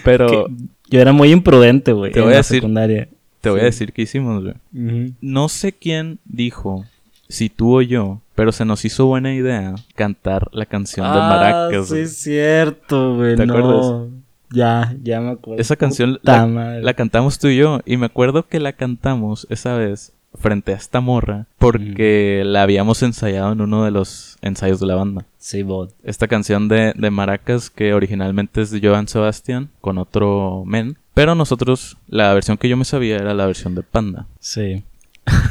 Pero 0.04 0.46
Que 0.48 0.54
Yo 0.90 1.02
era 1.02 1.12
muy 1.14 1.32
imprudente, 1.32 1.92
güey, 1.94 2.12
Te 2.12 2.20
en 2.20 2.26
voy 2.26 2.34
a 2.34 2.38
la 2.38 2.42
decir- 2.42 2.58
secundaria. 2.58 3.08
te 3.42 3.50
voy 3.50 3.62
a 3.62 3.66
decir 3.66 3.94
qué 3.94 4.02
hicimos, 4.04 4.44
güey. 4.44 5.14
No 5.22 5.50
sé 5.50 5.72
quién 5.74 6.20
dijo, 6.26 6.86
si 7.28 7.50
tú 7.50 7.78
o 7.78 7.82
yo, 7.82 8.22
pero 8.36 8.52
se 8.52 8.66
nos 8.66 8.84
hizo 8.86 9.06
buena 9.06 9.34
idea 9.34 9.76
cantar 9.96 10.48
la 10.52 10.66
canción 10.66 11.06
de 11.06 11.20
Ah, 11.20 11.30
Maracas. 11.30 11.88
sí 11.90 11.98
es 12.00 12.18
cierto, 12.18 13.16
güey. 13.16 13.36
¿Te 13.36 13.46
no. 13.46 13.54
acuerdas? 13.56 14.10
Ya, 14.52 14.96
ya 15.04 15.22
me 15.22 15.32
acuerdo. 15.32 15.62
Esa 15.62 15.76
canción 15.76 16.20
la 16.24 16.94
cantamos 16.96 17.40
tú 17.40 17.48
y 17.48 17.58
yo. 17.58 17.82
Y 17.86 17.98
me 17.98 18.08
acuerdo 18.08 18.48
que 18.48 18.60
la 18.60 18.74
cantamos 18.74 19.48
esa 19.50 19.76
vez 19.76 20.14
frente 20.36 20.74
a 20.74 20.76
esta 20.76 21.02
morra 21.02 21.48
porque 21.58 22.44
la 22.46 22.62
habíamos 22.62 23.02
ensayado 23.02 23.52
en 23.52 23.62
uno 23.62 23.84
de 23.84 23.92
los 23.92 24.38
ensayos 24.42 24.80
de 24.80 24.88
la 24.88 24.96
banda. 24.96 25.26
Sí, 25.38 25.64
bot. 25.64 25.94
Esta 26.04 26.28
canción 26.28 26.68
de, 26.68 26.94
de 26.96 27.12
Maracas 27.12 27.70
que 27.70 27.94
originalmente 27.94 28.62
es 28.62 28.72
de 28.72 28.80
Joan 28.82 29.08
Sebastián 29.08 29.70
con 29.82 29.98
otro 29.98 30.64
men. 30.66 30.98
Pero 31.14 31.36
nosotros, 31.36 31.98
la 32.08 32.34
versión 32.34 32.58
que 32.58 32.70
yo 32.70 32.78
me 32.78 32.86
sabía 32.86 33.18
era 33.18 33.34
la 33.34 33.46
versión 33.46 33.76
de 33.76 33.84
Panda. 33.84 34.28
Sí. 34.40 34.84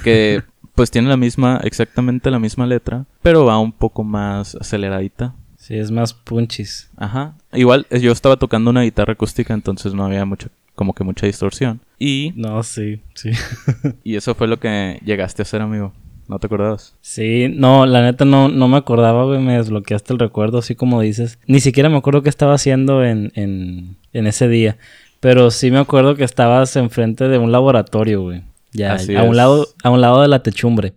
Que 0.02 0.42
pues 0.74 0.90
tiene 0.90 1.08
la 1.08 1.16
misma, 1.16 1.60
exactamente 1.64 2.30
la 2.30 2.38
misma 2.38 2.66
letra, 2.66 3.04
pero 3.20 3.44
va 3.44 3.58
un 3.58 3.72
poco 3.72 4.04
más 4.04 4.54
aceleradita. 4.54 5.34
Sí, 5.68 5.76
es 5.76 5.90
más 5.90 6.14
punchis. 6.14 6.88
Ajá. 6.96 7.34
Igual 7.52 7.86
eh, 7.90 8.00
yo 8.00 8.10
estaba 8.10 8.38
tocando 8.38 8.70
una 8.70 8.84
guitarra 8.84 9.12
acústica, 9.12 9.52
entonces 9.52 9.92
no 9.92 10.02
había 10.02 10.24
mucho, 10.24 10.48
como 10.74 10.94
que 10.94 11.04
mucha 11.04 11.26
distorsión. 11.26 11.80
Y, 11.98 12.32
No, 12.36 12.62
sí, 12.62 13.02
sí. 13.12 13.32
y 14.02 14.16
eso 14.16 14.34
fue 14.34 14.48
lo 14.48 14.58
que 14.58 14.98
llegaste 15.04 15.42
a 15.42 15.44
hacer, 15.44 15.60
amigo. 15.60 15.92
¿No 16.26 16.38
te 16.38 16.46
acordabas? 16.46 16.94
Sí, 17.02 17.52
no, 17.54 17.84
la 17.84 18.00
neta 18.00 18.24
no, 18.24 18.48
no 18.48 18.66
me 18.66 18.78
acordaba, 18.78 19.26
güey, 19.26 19.40
me 19.40 19.58
desbloqueaste 19.58 20.14
el 20.14 20.18
recuerdo, 20.18 20.56
así 20.56 20.74
como 20.74 21.02
dices. 21.02 21.38
Ni 21.46 21.60
siquiera 21.60 21.90
me 21.90 21.98
acuerdo 21.98 22.22
qué 22.22 22.30
estaba 22.30 22.54
haciendo 22.54 23.04
en, 23.04 23.30
en, 23.34 23.96
en 24.14 24.26
ese 24.26 24.48
día. 24.48 24.78
Pero 25.20 25.50
sí 25.50 25.70
me 25.70 25.80
acuerdo 25.80 26.14
que 26.14 26.24
estabas 26.24 26.76
enfrente 26.76 27.28
de 27.28 27.36
un 27.36 27.52
laboratorio, 27.52 28.22
güey. 28.22 28.42
Ya, 28.72 28.94
Así 28.94 29.14
a 29.14 29.22
un 29.22 29.36
lado, 29.36 29.68
a 29.82 29.90
un 29.90 30.00
lado 30.00 30.22
de 30.22 30.28
la 30.28 30.42
techumbre. 30.42 30.94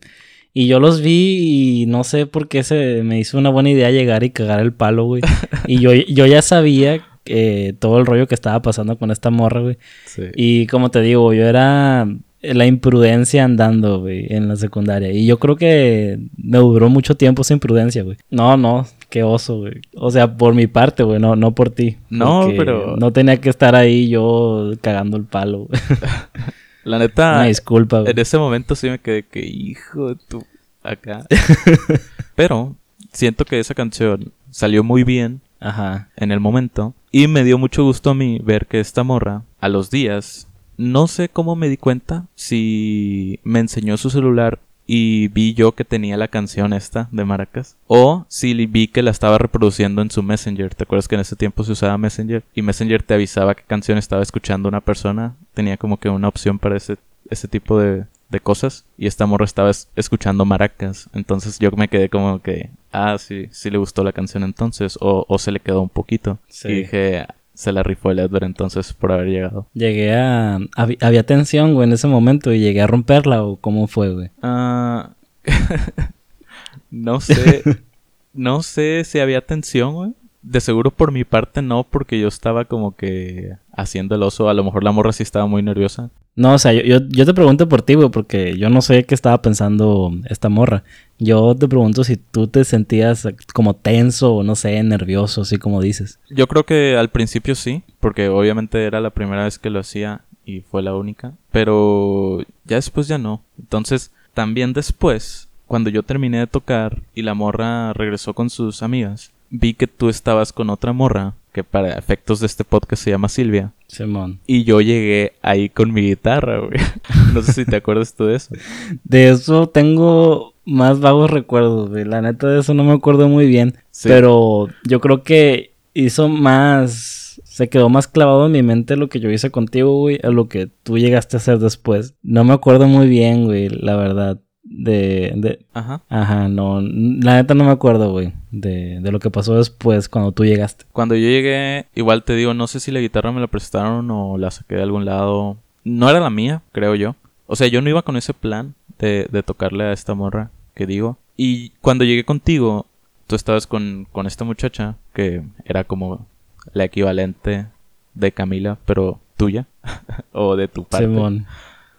Y 0.53 0.67
yo 0.67 0.79
los 0.79 1.01
vi 1.01 1.81
y 1.84 1.86
no 1.86 2.03
sé 2.03 2.25
por 2.25 2.48
qué 2.50 2.63
se 2.63 3.03
me 3.03 3.20
hizo 3.20 3.38
una 3.38 3.50
buena 3.50 3.70
idea 3.70 3.89
llegar 3.91 4.24
y 4.24 4.31
cagar 4.31 4.60
el 4.60 4.74
palo, 4.74 5.05
güey. 5.05 5.22
y 5.67 5.79
yo, 5.79 5.93
yo 5.93 6.25
ya 6.25 6.41
sabía 6.41 7.01
eh, 7.25 7.74
todo 7.79 8.00
el 8.00 8.05
rollo 8.05 8.27
que 8.27 8.36
estaba 8.36 8.62
pasando 8.62 8.98
con 8.98 9.12
esta 9.12 9.29
morra, 9.29 9.62
güey. 9.62 9.77
Sí. 10.05 10.24
Y 10.36 10.67
como 10.67 10.91
te 10.91 11.01
digo, 11.01 11.34
yo 11.34 11.46
era 11.46 12.05
la 12.41 12.65
imprudencia 12.65 13.43
andando, 13.46 14.00
güey, 14.01 14.25
en 14.34 14.48
la 14.50 14.55
secundaria. 14.55 15.12
Y 15.12 15.25
yo 15.25 15.38
creo 15.39 15.55
que 15.55 16.20
me 16.36 16.58
duró 16.58 16.89
mucho 16.89 17.15
tiempo 17.15 17.43
esa 17.43 17.53
imprudencia, 17.53 18.03
güey. 18.03 18.17
No, 18.31 18.58
no, 18.58 18.88
qué 19.10 19.24
oso, 19.24 19.60
güey. 19.60 19.75
O 19.96 20.10
sea, 20.12 20.36
por 20.36 20.53
mi 20.55 20.67
parte, 20.67 21.03
güey, 21.03 21.20
no, 21.20 21.36
no 21.36 21.53
por 21.55 21.70
ti. 21.70 21.98
No, 22.10 22.50
pero- 22.58 22.98
No 22.98 23.13
tenía 23.13 23.38
que 23.38 23.50
estar 23.50 23.75
ahí 23.75 24.10
yo 24.10 24.72
cagando 24.81 25.15
el 25.17 25.24
palo, 25.25 25.67
güey. 25.70 25.79
La 26.83 26.97
neta, 27.00 27.31
Una 27.33 27.43
disculpa, 27.45 28.00
güey. 28.01 28.11
en 28.11 28.19
ese 28.19 28.38
momento 28.38 28.75
sí 28.75 28.89
me 28.89 29.00
quedé 29.00 29.23
que 29.23 29.45
hijo 29.45 30.09
de 30.09 30.15
tu 30.27 30.45
acá. 30.83 31.25
Pero 32.35 32.75
siento 33.11 33.45
que 33.45 33.59
esa 33.59 33.73
canción 33.75 34.31
salió 34.50 34.83
muy 34.83 35.03
bien 35.03 35.41
Ajá. 35.59 36.09
en 36.15 36.31
el 36.31 36.39
momento 36.39 36.93
y 37.11 37.27
me 37.27 37.43
dio 37.43 37.57
mucho 37.57 37.83
gusto 37.83 38.09
a 38.11 38.15
mí 38.15 38.39
ver 38.43 38.65
que 38.67 38.79
esta 38.79 39.03
morra 39.03 39.43
a 39.59 39.69
los 39.69 39.89
días 39.91 40.47
no 40.77 41.07
sé 41.07 41.29
cómo 41.29 41.55
me 41.55 41.69
di 41.69 41.77
cuenta 41.77 42.25
si 42.35 43.39
me 43.43 43.59
enseñó 43.59 43.97
su 43.97 44.09
celular 44.09 44.59
y 44.88 45.27
vi 45.27 45.53
yo 45.53 45.73
que 45.73 45.85
tenía 45.85 46.17
la 46.17 46.27
canción 46.27 46.73
esta 46.73 47.07
de 47.11 47.23
Maracas 47.23 47.77
o 47.88 48.25
si 48.27 48.53
vi 48.65 48.88
que 48.88 49.03
la 49.03 49.11
estaba 49.11 49.38
reproduciendo 49.38 50.01
en 50.01 50.09
su 50.09 50.23
Messenger. 50.23 50.73
¿Te 50.73 50.83
acuerdas 50.83 51.07
que 51.07 51.15
en 51.15 51.21
ese 51.21 51.35
tiempo 51.35 51.63
se 51.63 51.73
usaba 51.73 51.97
Messenger 51.97 52.43
y 52.55 52.61
Messenger 52.61 53.03
te 53.03 53.13
avisaba 53.13 53.53
qué 53.55 53.63
canción 53.65 53.97
estaba 53.97 54.23
escuchando 54.23 54.67
una 54.67 54.81
persona? 54.81 55.35
Tenía 55.53 55.77
como 55.77 55.98
que 55.98 56.10
una 56.10 56.27
opción 56.27 56.60
para 56.60 56.77
ese, 56.77 56.98
ese 57.29 57.48
tipo 57.48 57.79
de, 57.79 58.05
de 58.29 58.39
cosas 58.39 58.86
y 58.98 59.08
esta 59.08 59.25
morra 59.25 59.46
estaba 59.46 59.70
es- 59.70 59.89
escuchando 59.96 60.46
Maracas. 60.46 61.10
Entonces 61.13 61.60
yo 61.60 61.72
me 61.72 61.88
quedé 61.88 62.10
como 62.10 62.41
que, 62.41 62.70
ah, 62.91 63.17
sí, 63.20 63.48
sí 63.51 63.70
le 63.70 63.77
gustó 63.77 64.03
la 64.03 64.13
canción 64.13 64.43
entonces 64.43 64.98
o, 65.01 65.25
o 65.27 65.38
se 65.39 65.51
le 65.51 65.60
quedó 65.60 65.81
un 65.81 65.89
poquito. 65.89 66.39
Sí. 66.48 66.70
Y 66.70 66.74
dije, 66.84 67.25
se 67.53 67.72
la 67.74 67.84
rifó 67.84 68.12
el 68.12 68.20
Edward 68.20 68.43
entonces 68.46 68.93
por 68.93 69.12
haber 69.12 69.27
llegado. 69.27 69.67
Llegué 69.74 70.13
a... 70.15 70.58
Había 71.01 71.25
tensión, 71.25 71.74
güey, 71.74 71.88
en 71.88 71.93
ese 71.93 72.08
momento 72.08 72.53
y 72.53 72.60
llegué 72.60 72.81
a 72.81 72.88
romperla 72.88 73.43
o 73.43 73.58
cómo 73.58 73.88
fue, 73.88 74.13
güey. 74.13 74.29
Ah, 74.41 75.12
no 76.89 77.20
sé, 77.22 77.63
no 78.34 78.63
sé 78.63 79.03
si 79.05 79.20
había 79.20 79.41
tensión, 79.46 79.93
güey. 79.93 80.12
De 80.41 80.60
seguro 80.60 80.91
por 80.91 81.12
mi 81.12 81.24
parte 81.24 81.62
no, 81.62 81.83
porque 81.83 82.19
yo 82.19 82.27
estaba 82.27 82.65
como 82.65 82.95
que 82.95 83.57
haciendo 83.71 84.15
el 84.15 84.24
oso. 84.24 84.50
A 84.50 84.53
lo 84.53 84.63
mejor 84.63 84.83
la 84.83 84.91
morra 84.91 85.12
sí 85.12 85.24
estaba 85.24 85.45
muy 85.45 85.62
nerviosa. 85.62 86.10
No, 86.36 86.53
o 86.53 86.60
sea, 86.60 86.71
yo, 86.74 86.81
yo, 86.81 87.00
yo 87.10 87.25
te 87.25 87.33
pregunto 87.33 87.67
por 87.67 87.81
ti, 87.81 87.95
güey, 87.95 88.10
porque 88.10 88.57
yo 88.57 88.69
no 88.69 88.81
sé 88.81 89.03
qué 89.03 89.13
estaba 89.13 89.41
pensando 89.41 90.12
esta 90.29 90.50
morra. 90.50 90.83
Yo 91.19 91.55
te 91.55 91.67
pregunto 91.67 92.03
si 92.03 92.15
tú 92.17 92.48
te 92.48 92.63
sentías 92.63 93.27
como 93.53 93.75
tenso 93.75 94.36
o 94.36 94.43
no 94.43 94.55
sé, 94.55 94.81
nervioso, 94.81 95.41
así 95.41 95.57
como 95.57 95.81
dices. 95.81 96.19
Yo 96.29 96.48
creo 96.48 96.65
que 96.65 96.95
al 96.98 97.10
principio 97.10 97.53
sí, 97.55 97.83
porque 98.00 98.29
obviamente 98.29 98.86
era 98.86 99.01
la 99.01 99.10
primera 99.10 99.43
vez 99.43 99.60
que 99.60 99.69
lo 99.69 99.79
hacía 99.79 100.21
y 100.45 100.62
fue 100.62 100.81
la 100.81 100.95
única. 100.95 101.33
Pero 101.51 102.39
ya 102.65 102.77
después 102.77 103.07
ya 103.07 103.17
no. 103.17 103.43
Entonces, 103.60 104.12
también 104.33 104.74
después, 104.74 105.50
cuando 105.67 105.89
yo 105.89 106.03
terminé 106.03 106.39
de 106.39 106.48
tocar 106.48 107.01
y 107.13 107.21
la 107.24 107.33
morra 107.33 107.93
regresó 107.93 108.33
con 108.33 108.50
sus 108.50 108.81
amigas, 108.83 109.31
vi 109.51 109.75
que 109.75 109.86
tú 109.86 110.10
estabas 110.10 110.51
con 110.51 110.70
otra 110.72 110.93
morra, 110.93 111.36
que 111.51 111.63
para 111.63 111.93
efectos 111.93 112.39
de 112.39 112.48
este 112.48 112.63
podcast 112.63 113.03
se 113.03 113.12
llama 113.12 113.29
Silvia. 113.29 113.74
Simón. 113.88 114.39
Y 114.48 114.63
yo 114.63 114.81
llegué 114.81 115.34
ahí 115.41 115.70
con 115.70 115.93
mi 115.93 116.01
guitarra, 116.01 116.60
güey. 116.60 116.79
No 117.34 117.41
sé 117.41 117.53
si 117.53 117.65
te 117.65 117.75
acuerdas 117.75 118.15
tú 118.15 118.25
de 118.25 118.36
eso. 118.36 118.55
De 119.03 119.29
eso 119.29 119.70
tengo 119.70 120.53
más 120.65 121.00
vagos 121.00 121.29
recuerdos, 121.29 121.89
güey. 121.89 122.05
La 122.05 122.22
neta 122.22 122.48
de 122.48 122.60
eso 122.62 122.74
no 122.74 122.84
me 122.84 122.93
acuerdo 122.93 123.27
muy 123.27 123.46
bien. 123.46 123.75
Sí. 123.91 124.10
Pero 124.10 124.67
yo 124.84 125.00
creo 125.00 125.24
que 125.24 125.74
hizo 125.93 126.29
más... 126.29 127.41
Se 127.43 127.70
quedó 127.70 127.89
más 127.89 128.08
clavado 128.08 128.46
en 128.46 128.53
mi 128.53 128.63
mente 128.63 128.96
lo 128.96 129.10
que 129.10 129.20
yo 129.20 129.29
hice 129.29 129.51
contigo, 129.51 129.98
güey, 129.98 130.20
a 130.24 130.29
lo 130.29 130.48
que 130.48 130.67
tú 130.67 130.98
llegaste 130.98 131.36
a 131.36 131.39
hacer 131.39 131.60
después. 131.60 132.15
No 132.24 132.43
me 132.46 132.53
acuerdo 132.53 132.88
muy 132.88 133.08
bien, 133.08 133.43
güey, 133.46 133.67
la 133.67 133.98
verdad. 133.98 134.39
De, 134.73 135.33
de, 135.35 135.59
Ajá. 135.73 136.01
Ajá, 136.07 136.47
no, 136.47 136.79
la 136.81 137.35
neta 137.35 137.53
no 137.53 137.65
me 137.65 137.71
acuerdo, 137.71 138.11
güey, 138.11 138.31
de, 138.51 138.99
de 139.01 139.11
lo 139.11 139.19
que 139.19 139.29
pasó 139.29 139.55
después 139.55 140.07
cuando 140.07 140.31
tú 140.31 140.45
llegaste. 140.45 140.85
Cuando 140.93 141.15
yo 141.15 141.27
llegué, 141.27 141.87
igual 141.93 142.23
te 142.23 142.35
digo, 142.35 142.53
no 142.53 142.67
sé 142.67 142.79
si 142.79 142.89
la 142.91 143.01
guitarra 143.01 143.33
me 143.33 143.41
la 143.41 143.47
prestaron 143.47 144.09
o 144.11 144.37
la 144.37 144.49
saqué 144.49 144.75
de 144.75 144.83
algún 144.83 145.03
lado. 145.03 145.57
No 145.83 146.09
era 146.09 146.21
la 146.21 146.29
mía, 146.29 146.61
creo 146.71 146.95
yo. 146.95 147.15
O 147.47 147.57
sea, 147.57 147.67
yo 147.67 147.81
no 147.81 147.89
iba 147.89 148.01
con 148.01 148.15
ese 148.15 148.33
plan 148.33 148.75
de, 148.97 149.27
de 149.29 149.43
tocarle 149.43 149.83
a 149.83 149.91
esta 149.91 150.13
morra 150.13 150.51
que 150.73 150.85
digo. 150.85 151.17
Y 151.35 151.71
cuando 151.81 152.05
llegué 152.05 152.23
contigo, 152.23 152.85
tú 153.27 153.35
estabas 153.35 153.67
con, 153.67 154.07
con 154.11 154.25
esta 154.25 154.45
muchacha 154.45 154.95
que 155.13 155.43
era 155.65 155.83
como 155.83 156.27
la 156.73 156.85
equivalente 156.85 157.65
de 158.13 158.31
Camila, 158.31 158.77
pero 158.85 159.19
tuya 159.37 159.67
o 160.31 160.55
de 160.55 160.67
tu 160.67 160.85
parte. 160.85 161.07
Simón. 161.07 161.45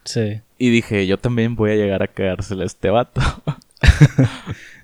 Sí. 0.05 0.41
Y 0.65 0.71
dije, 0.71 1.09
yo 1.09 1.19
también 1.19 1.57
voy 1.57 1.73
a 1.73 1.75
llegar 1.75 2.05
a 2.05 2.07
cagársela 2.07 2.63
a 2.63 2.67
este 2.67 2.89
vato. 2.91 3.21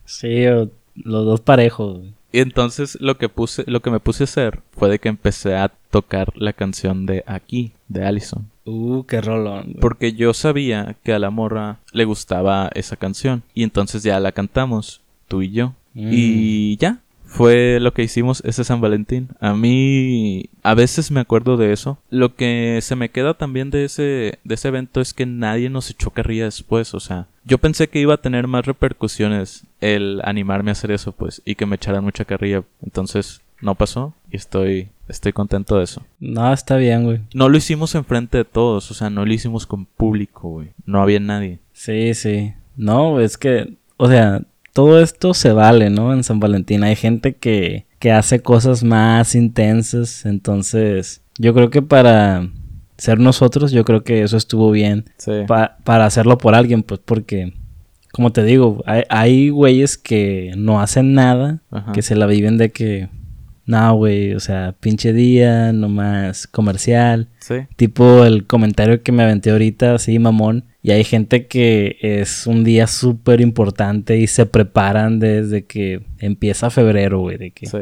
Sí, 0.05 0.47
o- 0.47 0.71
los 0.97 1.25
dos 1.25 1.41
parejos. 1.41 2.01
Y 2.33 2.41
entonces 2.41 2.99
lo 3.01 3.17
que 3.17 3.29
puse, 3.29 3.63
lo 3.67 3.81
que 3.81 3.91
me 3.91 4.01
puse 4.01 4.23
a 4.23 4.25
hacer 4.25 4.61
fue 4.73 4.89
de 4.89 4.99
que 4.99 5.09
empecé 5.09 5.55
a 5.55 5.69
tocar 5.91 6.33
la 6.37 6.53
canción 6.53 7.07
de 7.07 7.23
Aquí, 7.27 7.73
de 7.89 8.05
Allison. 8.05 8.51
Uh, 8.65 9.05
qué 9.05 9.21
rolón. 9.21 9.65
güey. 9.65 9.81
Porque 9.81 10.13
yo 10.15 10.35
sabía 10.35 10.97
que 11.05 11.13
a 11.13 11.19
la 11.19 11.31
morra 11.31 11.79
le 11.93 12.05
gustaba 12.05 12.71
esa 12.75 12.97
canción. 12.97 13.43
Y 13.55 13.63
entonces 13.63 14.03
ya 14.03 14.19
la 14.21 14.33
cantamos, 14.33 15.01
tú 15.29 15.43
y 15.43 15.53
yo. 15.53 15.75
Mm. 15.95 16.09
Y 16.13 16.77
ya, 16.79 16.99
fue 17.29 17.79
lo 17.79 17.93
que 17.93 18.03
hicimos 18.03 18.43
ese 18.45 18.65
San 18.65 18.81
Valentín. 18.81 19.29
A 19.39 19.55
mí 19.55 20.47
a 20.63 20.75
veces 20.75 21.11
me 21.11 21.21
acuerdo 21.21 21.57
de 21.57 21.73
eso. 21.73 21.99
Lo 22.11 22.35
que 22.35 22.81
se 22.83 22.97
me 22.97 23.11
queda 23.11 23.35
también 23.35 23.71
de 23.71 23.85
ese, 23.85 24.39
de 24.43 24.55
ese 24.55 24.69
evento 24.69 25.01
es 25.01 25.13
que 25.13 25.27
nadie 25.27 25.69
nos 25.69 25.91
echó 25.91 26.11
carrilla 26.11 26.47
después. 26.47 26.95
O 26.95 27.01
sea, 27.01 27.27
yo 27.45 27.59
pensé 27.59 27.89
que 27.89 28.01
iba 28.01 28.15
a 28.15 28.23
tener 28.23 28.49
más 28.49 28.65
repercusiones 28.65 29.65
el 29.81 30.21
animarme 30.25 30.71
a 30.71 30.73
hacer 30.73 30.91
eso, 30.91 31.13
pues, 31.13 31.43
y 31.45 31.55
que 31.55 31.67
me 31.67 31.77
echaran 31.77 32.03
mucha 32.03 32.25
carrilla. 32.25 32.65
Entonces, 32.83 33.43
no 33.61 33.75
pasó 33.75 34.15
y 34.31 34.37
estoy, 34.37 34.89
estoy 35.07 35.33
contento 35.33 35.77
de 35.77 35.85
eso. 35.85 36.03
No, 36.21 36.53
está 36.53 36.77
bien, 36.77 37.05
güey. 37.05 37.21
No 37.35 37.49
lo 37.49 37.59
hicimos 37.59 37.95
enfrente 37.95 38.39
de 38.39 38.45
todos, 38.45 38.91
o 38.91 38.95
sea, 38.95 39.11
no 39.11 39.27
lo 39.27 39.33
hicimos 39.33 39.67
con 39.67 39.85
público, 39.85 40.49
güey. 40.49 40.69
No 40.87 41.03
había 41.03 41.21
nadie. 41.21 41.59
Sí, 41.73 42.15
sí. 42.15 42.55
No, 42.77 43.21
es 43.21 43.37
que, 43.37 43.75
o 43.97 44.09
sea, 44.09 44.43
todo 44.79 45.01
esto 45.01 45.35
se 45.35 45.51
vale, 45.53 45.91
¿no? 45.91 46.13
En 46.13 46.23
San 46.23 46.39
Valentín 46.39 46.85
hay 46.85 46.95
gente 46.95 47.35
que, 47.35 47.87
que 47.99 48.13
hace 48.13 48.39
cosas 48.43 48.85
más 48.85 49.35
intensas, 49.35 50.25
entonces 50.25 51.21
yo 51.37 51.53
creo 51.53 51.69
que 51.71 51.83
para 51.83 52.49
ser 52.97 53.19
nosotros, 53.19 53.73
yo 53.73 53.85
creo 53.85 54.05
que 54.05 54.23
eso 54.23 54.37
estuvo 54.37 54.71
bien. 54.71 55.07
Sí. 55.17 55.33
pa- 55.49 55.79
para 55.83 56.07
hacerlo 56.07 56.39
por 56.39 56.55
alguien, 56.55 56.85
pues 56.85 57.01
porque, 57.05 57.55
como 58.13 58.31
te 58.31 58.45
digo, 58.45 58.81
hay, 58.87 59.03
hay 59.09 59.49
güeyes 59.51 59.99
que 59.99 60.53
no 60.57 60.81
hacen 60.81 61.13
nada, 61.13 61.61
Ajá. 61.73 61.91
que 61.91 62.03
se 62.03 62.15
la 62.15 62.27
viven 62.27 62.57
de 62.57 62.71
que, 62.71 63.09
no, 63.69 63.95
güey, 63.97 64.33
o 64.33 64.41
sea, 64.41 64.75
pinche 64.81 65.13
día, 65.13 65.73
nomás 65.75 66.47
comercial. 66.47 67.29
Sí. 67.39 67.55
Tipo 67.77 68.25
el 68.25 68.47
comentario 68.47 69.03
que 69.03 69.13
me 69.13 69.23
aventé 69.23 69.51
ahorita, 69.51 69.95
así, 69.95 70.19
mamón. 70.19 70.65
Y 70.83 70.93
hay 70.93 71.05
gente 71.05 71.47
que 71.47 71.99
es 72.01 72.47
un 72.47 72.65
día 72.65 72.87
súper 72.87 73.43
importante 73.43 74.17
y 74.17 74.27
se 74.27 74.47
preparan 74.47 75.19
desde 75.19 75.67
que 75.67 76.01
empieza 76.19 76.71
febrero, 76.71 77.21
güey, 77.21 77.37
de 77.37 77.51
que 77.51 77.67
Sí. 77.67 77.79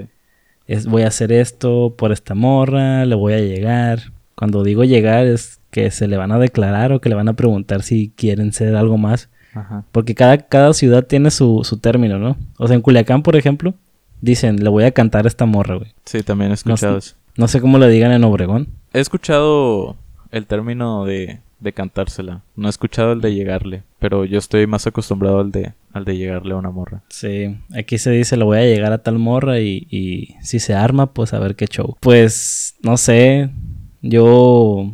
es, 0.66 0.87
voy 0.87 1.02
a 1.02 1.09
hacer 1.09 1.31
esto 1.31 1.95
por 1.97 2.11
esta 2.11 2.35
morra, 2.35 3.05
le 3.07 3.14
voy 3.14 3.35
a 3.35 3.38
llegar. 3.38 4.00
Cuando 4.35 4.64
digo 4.64 4.83
llegar 4.83 5.26
es 5.26 5.61
que 5.71 5.93
se 5.93 6.09
le 6.09 6.16
van 6.16 6.33
a 6.33 6.38
declarar 6.40 6.93
o 6.93 7.00
que 7.00 7.09
le 7.09 7.14
van 7.14 7.28
a 7.28 7.35
preguntar 7.37 7.83
si 7.85 8.12
quieren 8.16 8.52
ser 8.52 8.75
algo 8.75 8.99
más. 8.99 9.28
Ajá. 9.55 9.85
Porque 9.93 10.14
cada, 10.16 10.37
cada 10.38 10.75
ciudad 10.75 11.07
tiene 11.07 11.31
su, 11.31 11.61
su 11.64 11.78
término, 11.78 12.19
¿no? 12.19 12.37
O 12.59 12.66
sea, 12.66 12.75
en 12.75 12.83
Culiacán, 12.83 13.23
por 13.23 13.37
ejemplo, 13.37 13.75
dicen, 14.20 14.62
le 14.62 14.68
voy 14.70 14.85
a 14.85 14.92
cantar 14.92 15.25
a 15.25 15.28
esta 15.28 15.46
morra, 15.46 15.76
güey. 15.76 15.92
Sí, 16.04 16.23
también 16.23 16.50
he 16.50 16.54
escuchado 16.54 16.92
No 16.92 16.99
eso. 16.99 17.14
No 17.37 17.49
sé 17.49 17.61
cómo 17.61 17.78
le 17.78 17.88
digan 17.88 18.12
en 18.12 18.25
Obregón. 18.25 18.68
He 18.92 19.00
escuchado 19.00 19.96
el 20.30 20.46
término 20.46 21.04
de, 21.04 21.40
de 21.61 21.73
cantársela. 21.73 22.42
No 22.56 22.68
he 22.68 22.70
escuchado 22.70 23.12
el 23.12 23.20
de 23.20 23.35
llegarle. 23.35 23.82
Pero 23.99 24.25
yo 24.25 24.38
estoy 24.38 24.66
más 24.66 24.87
acostumbrado 24.87 25.40
al 25.40 25.52
de, 25.52 25.73
al 25.92 26.04
de 26.04 26.16
llegarle 26.16 26.54
a 26.54 26.56
una 26.56 26.70
morra. 26.70 27.02
Sí, 27.08 27.56
aquí 27.75 27.99
se 27.99 28.11
dice, 28.11 28.37
le 28.37 28.44
voy 28.44 28.58
a 28.58 28.62
llegar 28.64 28.92
a 28.92 28.99
tal 29.02 29.18
morra 29.18 29.61
y, 29.61 29.87
y 29.90 30.35
si 30.42 30.58
se 30.61 30.75
arma, 30.75 31.12
pues 31.12 31.35
a 31.35 31.38
ver 31.38 31.56
qué 31.56 31.66
show. 31.66 31.96
Pues, 32.00 32.76
no 32.82 32.96
sé, 32.96 33.50
yo... 34.02 34.92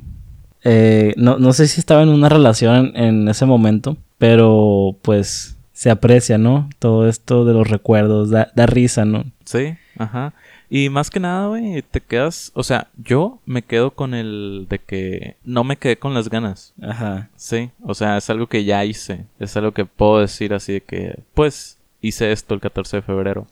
eh, 0.64 1.14
no, 1.16 1.38
no 1.38 1.52
sé 1.52 1.68
si 1.68 1.78
estaba 1.80 2.02
en 2.02 2.08
una 2.08 2.28
relación 2.28 2.92
en 2.96 3.28
ese 3.28 3.46
momento, 3.46 3.96
pero 4.18 4.96
pues 5.02 5.56
se 5.82 5.90
aprecia, 5.90 6.38
¿no? 6.38 6.70
Todo 6.78 7.08
esto 7.08 7.44
de 7.44 7.54
los 7.54 7.68
recuerdos, 7.68 8.30
da, 8.30 8.52
da 8.54 8.66
risa, 8.66 9.04
¿no? 9.04 9.24
Sí, 9.44 9.74
ajá. 9.98 10.32
Y 10.70 10.90
más 10.90 11.10
que 11.10 11.18
nada, 11.18 11.48
güey, 11.48 11.82
te 11.82 12.00
quedas... 12.00 12.52
O 12.54 12.62
sea, 12.62 12.86
yo 12.96 13.40
me 13.46 13.62
quedo 13.62 13.90
con 13.90 14.14
el 14.14 14.68
de 14.70 14.78
que 14.78 15.34
no 15.42 15.64
me 15.64 15.78
quedé 15.78 15.98
con 15.98 16.14
las 16.14 16.30
ganas. 16.30 16.72
Ajá. 16.80 17.30
Sí, 17.34 17.72
o 17.82 17.94
sea, 17.94 18.16
es 18.16 18.30
algo 18.30 18.46
que 18.46 18.62
ya 18.62 18.84
hice. 18.84 19.24
Es 19.40 19.56
algo 19.56 19.72
que 19.72 19.84
puedo 19.84 20.20
decir 20.20 20.54
así 20.54 20.74
de 20.74 20.82
que, 20.82 21.18
pues, 21.34 21.78
hice 22.00 22.30
esto 22.30 22.54
el 22.54 22.60
14 22.60 22.98
de 22.98 23.02
febrero. 23.02 23.48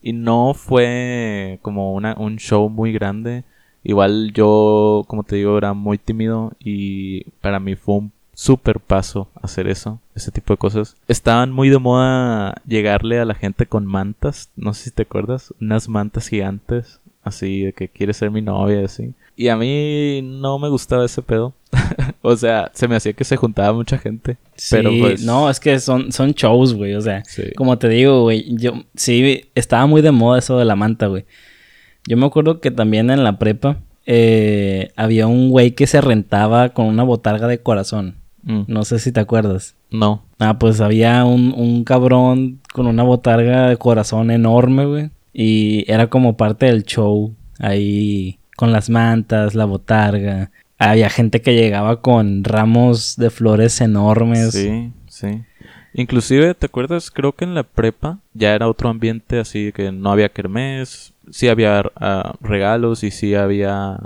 Y 0.00 0.14
no 0.14 0.54
fue 0.54 1.58
como 1.60 1.92
una, 1.92 2.14
un 2.14 2.38
show 2.38 2.70
muy 2.70 2.94
grande. 2.94 3.44
Igual 3.82 4.32
yo, 4.32 5.04
como 5.06 5.22
te 5.22 5.36
digo, 5.36 5.58
era 5.58 5.74
muy 5.74 5.98
tímido 5.98 6.52
y 6.58 7.24
para 7.42 7.60
mí 7.60 7.76
fue 7.76 7.96
un 7.96 8.12
súper 8.34 8.80
paso 8.80 9.28
hacer 9.42 9.68
eso, 9.68 10.00
ese 10.14 10.30
tipo 10.30 10.52
de 10.52 10.58
cosas. 10.58 10.96
Estaban 11.08 11.52
muy 11.52 11.68
de 11.70 11.78
moda 11.78 12.54
llegarle 12.66 13.18
a 13.20 13.24
la 13.24 13.34
gente 13.34 13.66
con 13.66 13.86
mantas, 13.86 14.50
no 14.56 14.74
sé 14.74 14.84
si 14.84 14.90
te 14.90 15.02
acuerdas, 15.02 15.52
unas 15.60 15.88
mantas 15.88 16.28
gigantes, 16.28 17.00
así 17.22 17.62
de 17.62 17.72
que 17.72 17.88
quiere 17.88 18.12
ser 18.12 18.30
mi 18.30 18.42
novia, 18.42 18.80
y 18.82 18.84
así. 18.84 19.14
Y 19.36 19.48
a 19.48 19.56
mí 19.56 20.20
no 20.22 20.58
me 20.58 20.68
gustaba 20.68 21.04
ese 21.04 21.22
pedo. 21.22 21.54
o 22.22 22.36
sea, 22.36 22.70
se 22.72 22.86
me 22.86 22.94
hacía 22.96 23.12
que 23.14 23.24
se 23.24 23.36
juntaba 23.36 23.72
mucha 23.72 23.98
gente. 23.98 24.36
Sí, 24.54 24.76
Pero 24.76 24.90
pues. 25.00 25.24
no, 25.24 25.50
es 25.50 25.58
que 25.58 25.80
son, 25.80 26.12
son 26.12 26.32
shows, 26.32 26.74
güey, 26.74 26.94
o 26.94 27.00
sea, 27.00 27.24
Sí. 27.24 27.42
como 27.56 27.76
te 27.78 27.88
digo, 27.88 28.22
güey, 28.22 28.44
yo 28.56 28.74
sí, 28.94 29.46
estaba 29.56 29.86
muy 29.86 30.02
de 30.02 30.12
moda 30.12 30.38
eso 30.38 30.56
de 30.58 30.64
la 30.64 30.76
manta, 30.76 31.08
güey. 31.08 31.24
Yo 32.06 32.16
me 32.16 32.26
acuerdo 32.26 32.60
que 32.60 32.70
también 32.70 33.10
en 33.10 33.24
la 33.24 33.38
prepa 33.38 33.78
eh, 34.06 34.92
había 34.96 35.26
un 35.26 35.50
güey 35.50 35.72
que 35.72 35.86
se 35.86 36.00
rentaba 36.00 36.68
con 36.68 36.86
una 36.86 37.02
botarga 37.02 37.48
de 37.48 37.58
corazón. 37.58 38.16
Mm, 38.44 38.62
No 38.68 38.84
sé 38.84 38.98
si 38.98 39.10
te 39.12 39.20
acuerdas. 39.20 39.74
no. 39.90 40.22
Ah, 40.38 40.58
pues 40.58 40.80
había 40.80 41.24
un, 41.24 41.54
un 41.56 41.84
cabrón 41.84 42.60
con 42.72 42.86
una 42.86 43.02
botarga 43.02 43.68
de 43.68 43.76
corazón 43.78 44.30
enorme, 44.30 44.84
güey. 44.84 45.10
Y 45.32 45.90
era 45.90 46.08
como 46.08 46.36
parte 46.36 46.66
del 46.66 46.82
show. 46.84 47.34
Ahí 47.58 48.38
con 48.56 48.72
las 48.72 48.90
mantas, 48.90 49.54
la 49.54 49.64
botarga. 49.64 50.50
Había 50.78 51.08
gente 51.08 51.40
que 51.40 51.54
llegaba 51.54 52.00
con 52.02 52.44
ramos 52.44 53.16
de 53.16 53.30
flores 53.30 53.80
enormes. 53.80 54.52
Sí, 54.52 54.92
sí. 55.08 55.42
Inclusive, 55.94 56.54
¿te 56.54 56.66
acuerdas? 56.66 57.10
Creo 57.10 57.32
que 57.32 57.44
en 57.44 57.54
la 57.54 57.62
prepa 57.62 58.18
ya 58.34 58.54
era 58.54 58.68
otro 58.68 58.88
ambiente 58.88 59.38
así 59.38 59.70
que 59.72 59.92
no 59.92 60.10
había 60.10 60.28
kermés, 60.28 61.14
sí 61.30 61.46
había 61.48 61.84
ah, 61.96 62.34
regalos 62.40 63.04
y 63.04 63.10
sí 63.12 63.34
había 63.36 63.98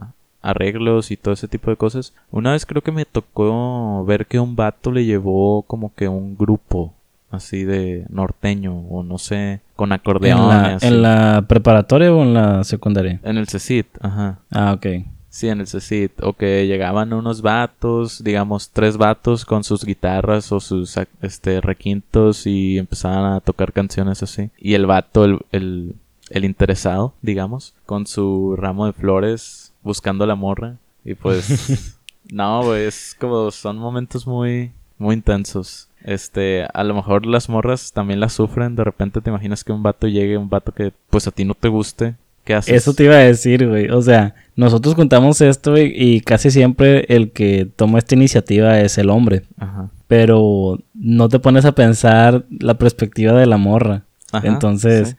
arreglos 0.42 1.10
y 1.10 1.16
todo 1.16 1.34
ese 1.34 1.48
tipo 1.48 1.70
de 1.70 1.76
cosas. 1.76 2.14
Una 2.30 2.52
vez 2.52 2.66
creo 2.66 2.82
que 2.82 2.92
me 2.92 3.04
tocó 3.04 4.04
ver 4.04 4.26
que 4.26 4.40
un 4.40 4.56
vato 4.56 4.90
le 4.92 5.04
llevó 5.04 5.62
como 5.62 5.94
que 5.94 6.08
un 6.08 6.36
grupo 6.36 6.92
así 7.30 7.64
de 7.64 8.06
norteño 8.08 8.78
o 8.88 9.02
no 9.02 9.18
sé, 9.18 9.60
con 9.76 9.90
¿En 9.90 9.94
acordeón. 9.94 10.48
la. 10.48 10.78
¿En 10.80 11.02
la 11.02 11.44
preparatoria 11.46 12.12
o 12.12 12.22
en 12.22 12.34
la 12.34 12.64
secundaria? 12.64 13.20
En 13.22 13.36
el 13.36 13.48
CECIT, 13.48 13.86
ajá. 14.00 14.38
Ah, 14.50 14.72
ok. 14.72 14.86
Sí, 15.30 15.48
en 15.48 15.60
el 15.60 15.66
CECIT. 15.66 16.22
O 16.22 16.32
que 16.32 16.66
llegaban 16.66 17.12
unos 17.12 17.42
vatos, 17.42 18.24
digamos, 18.24 18.70
tres 18.70 18.96
vatos 18.96 19.44
con 19.44 19.62
sus 19.62 19.84
guitarras 19.84 20.50
o 20.52 20.60
sus 20.60 20.98
este, 21.20 21.60
requintos 21.60 22.46
y 22.46 22.78
empezaban 22.78 23.34
a 23.34 23.40
tocar 23.40 23.72
canciones 23.72 24.22
así. 24.22 24.50
Y 24.58 24.74
el 24.74 24.86
vato, 24.86 25.24
el, 25.24 25.38
el, 25.52 25.94
el 26.30 26.44
interesado, 26.44 27.12
digamos, 27.20 27.74
con 27.86 28.06
su 28.06 28.56
ramo 28.56 28.86
de 28.86 28.94
flores 28.94 29.67
buscando 29.88 30.26
la 30.26 30.36
morra. 30.36 30.76
Y 31.04 31.14
pues, 31.14 31.98
no, 32.30 32.62
güey, 32.62 32.84
es 32.84 33.16
como, 33.18 33.50
son 33.50 33.78
momentos 33.78 34.26
muy, 34.26 34.70
muy 34.98 35.14
intensos. 35.14 35.88
Este, 36.04 36.66
a 36.72 36.84
lo 36.84 36.94
mejor 36.94 37.26
las 37.26 37.48
morras 37.48 37.92
también 37.92 38.20
las 38.20 38.34
sufren. 38.34 38.76
De 38.76 38.84
repente 38.84 39.20
te 39.20 39.30
imaginas 39.30 39.64
que 39.64 39.72
un 39.72 39.82
vato 39.82 40.06
llegue, 40.06 40.36
un 40.36 40.50
vato 40.50 40.72
que 40.72 40.92
pues 41.10 41.26
a 41.26 41.30
ti 41.32 41.44
no 41.44 41.54
te 41.54 41.68
guste. 41.68 42.14
¿Qué 42.44 42.54
haces? 42.54 42.74
Eso 42.74 42.94
te 42.94 43.04
iba 43.04 43.14
a 43.14 43.18
decir, 43.18 43.66
güey. 43.66 43.88
O 43.88 44.00
sea, 44.00 44.34
nosotros 44.54 44.94
contamos 44.94 45.40
esto 45.40 45.72
güey, 45.72 45.92
y 45.94 46.20
casi 46.20 46.50
siempre 46.50 47.06
el 47.08 47.32
que 47.32 47.66
toma 47.74 47.98
esta 47.98 48.14
iniciativa 48.14 48.78
es 48.78 48.98
el 48.98 49.10
hombre. 49.10 49.42
Ajá. 49.58 49.88
Pero 50.06 50.78
no 50.94 51.28
te 51.28 51.40
pones 51.40 51.64
a 51.64 51.72
pensar 51.72 52.44
la 52.50 52.74
perspectiva 52.74 53.32
de 53.32 53.46
la 53.46 53.56
morra. 53.56 54.04
Ajá, 54.32 54.46
Entonces, 54.46 55.10
sí. 55.10 55.16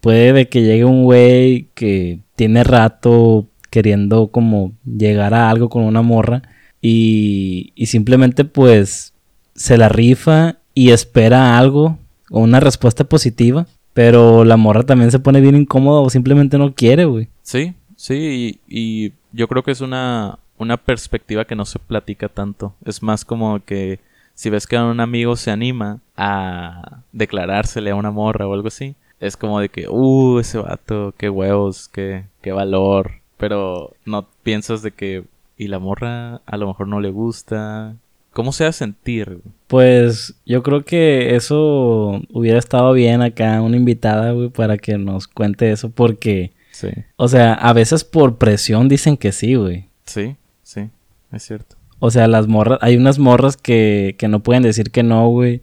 puede 0.00 0.32
de 0.32 0.48
que 0.48 0.62
llegue 0.62 0.84
un 0.84 1.04
güey 1.04 1.68
que 1.74 2.20
tiene 2.36 2.64
rato 2.64 3.46
queriendo 3.70 4.28
como 4.28 4.72
llegar 4.84 5.34
a 5.34 5.50
algo 5.50 5.68
con 5.68 5.82
una 5.84 6.02
morra 6.02 6.42
y, 6.80 7.72
y 7.74 7.86
simplemente 7.86 8.44
pues 8.44 9.12
se 9.54 9.76
la 9.76 9.88
rifa 9.88 10.56
y 10.74 10.90
espera 10.90 11.58
algo 11.58 11.98
o 12.30 12.40
una 12.40 12.60
respuesta 12.60 13.04
positiva, 13.04 13.66
pero 13.94 14.44
la 14.44 14.56
morra 14.56 14.84
también 14.84 15.10
se 15.10 15.18
pone 15.18 15.40
bien 15.40 15.56
incómoda 15.56 16.00
o 16.00 16.10
simplemente 16.10 16.58
no 16.58 16.72
quiere, 16.72 17.04
güey. 17.04 17.28
Sí, 17.42 17.74
sí, 17.96 18.60
y, 18.68 19.12
yo 19.32 19.46
creo 19.48 19.62
que 19.62 19.72
es 19.72 19.80
una, 19.80 20.38
una 20.56 20.76
perspectiva 20.78 21.44
que 21.44 21.54
no 21.54 21.66
se 21.66 21.78
platica 21.78 22.28
tanto. 22.28 22.74
Es 22.84 23.02
más 23.02 23.24
como 23.24 23.62
que 23.64 24.00
si 24.34 24.48
ves 24.48 24.66
que 24.66 24.78
un 24.78 25.00
amigo 25.00 25.36
se 25.36 25.50
anima 25.50 26.00
a 26.16 27.02
declarársele 27.12 27.90
a 27.90 27.94
una 27.94 28.10
morra 28.10 28.46
o 28.46 28.54
algo 28.54 28.68
así, 28.68 28.94
es 29.20 29.36
como 29.36 29.60
de 29.60 29.68
que, 29.68 29.88
uh, 29.88 30.38
ese 30.38 30.58
vato, 30.58 31.12
qué 31.18 31.28
huevos, 31.28 31.88
qué, 31.88 32.24
qué 32.40 32.52
valor. 32.52 33.20
Pero 33.38 33.94
no 34.04 34.28
piensas 34.42 34.82
de 34.82 34.90
que, 34.92 35.24
y 35.56 35.68
la 35.68 35.78
morra 35.78 36.42
a 36.46 36.56
lo 36.56 36.66
mejor 36.66 36.88
no 36.88 37.00
le 37.00 37.10
gusta. 37.10 37.96
¿Cómo 38.32 38.52
se 38.52 38.64
va 38.64 38.70
a 38.70 38.72
sentir? 38.74 39.38
Pues 39.66 40.34
yo 40.44 40.62
creo 40.62 40.84
que 40.84 41.34
eso 41.34 42.20
hubiera 42.30 42.58
estado 42.58 42.92
bien 42.92 43.22
acá, 43.22 43.60
una 43.62 43.76
invitada, 43.76 44.32
güey, 44.32 44.48
para 44.50 44.76
que 44.78 44.98
nos 44.98 45.26
cuente 45.26 45.70
eso, 45.72 45.90
porque, 45.90 46.52
Sí, 46.70 46.88
o 47.16 47.26
sea, 47.26 47.54
a 47.54 47.72
veces 47.72 48.04
por 48.04 48.38
presión 48.38 48.88
dicen 48.88 49.16
que 49.16 49.32
sí, 49.32 49.54
güey. 49.56 49.86
sí, 50.04 50.36
sí, 50.62 50.90
es 51.32 51.42
cierto. 51.42 51.76
O 51.98 52.10
sea, 52.12 52.28
las 52.28 52.46
morras, 52.46 52.78
hay 52.82 52.96
unas 52.96 53.18
morras 53.18 53.56
que, 53.56 54.14
que 54.18 54.28
no 54.28 54.40
pueden 54.44 54.62
decir 54.62 54.92
que 54.92 55.02
no, 55.02 55.28
güey. 55.28 55.62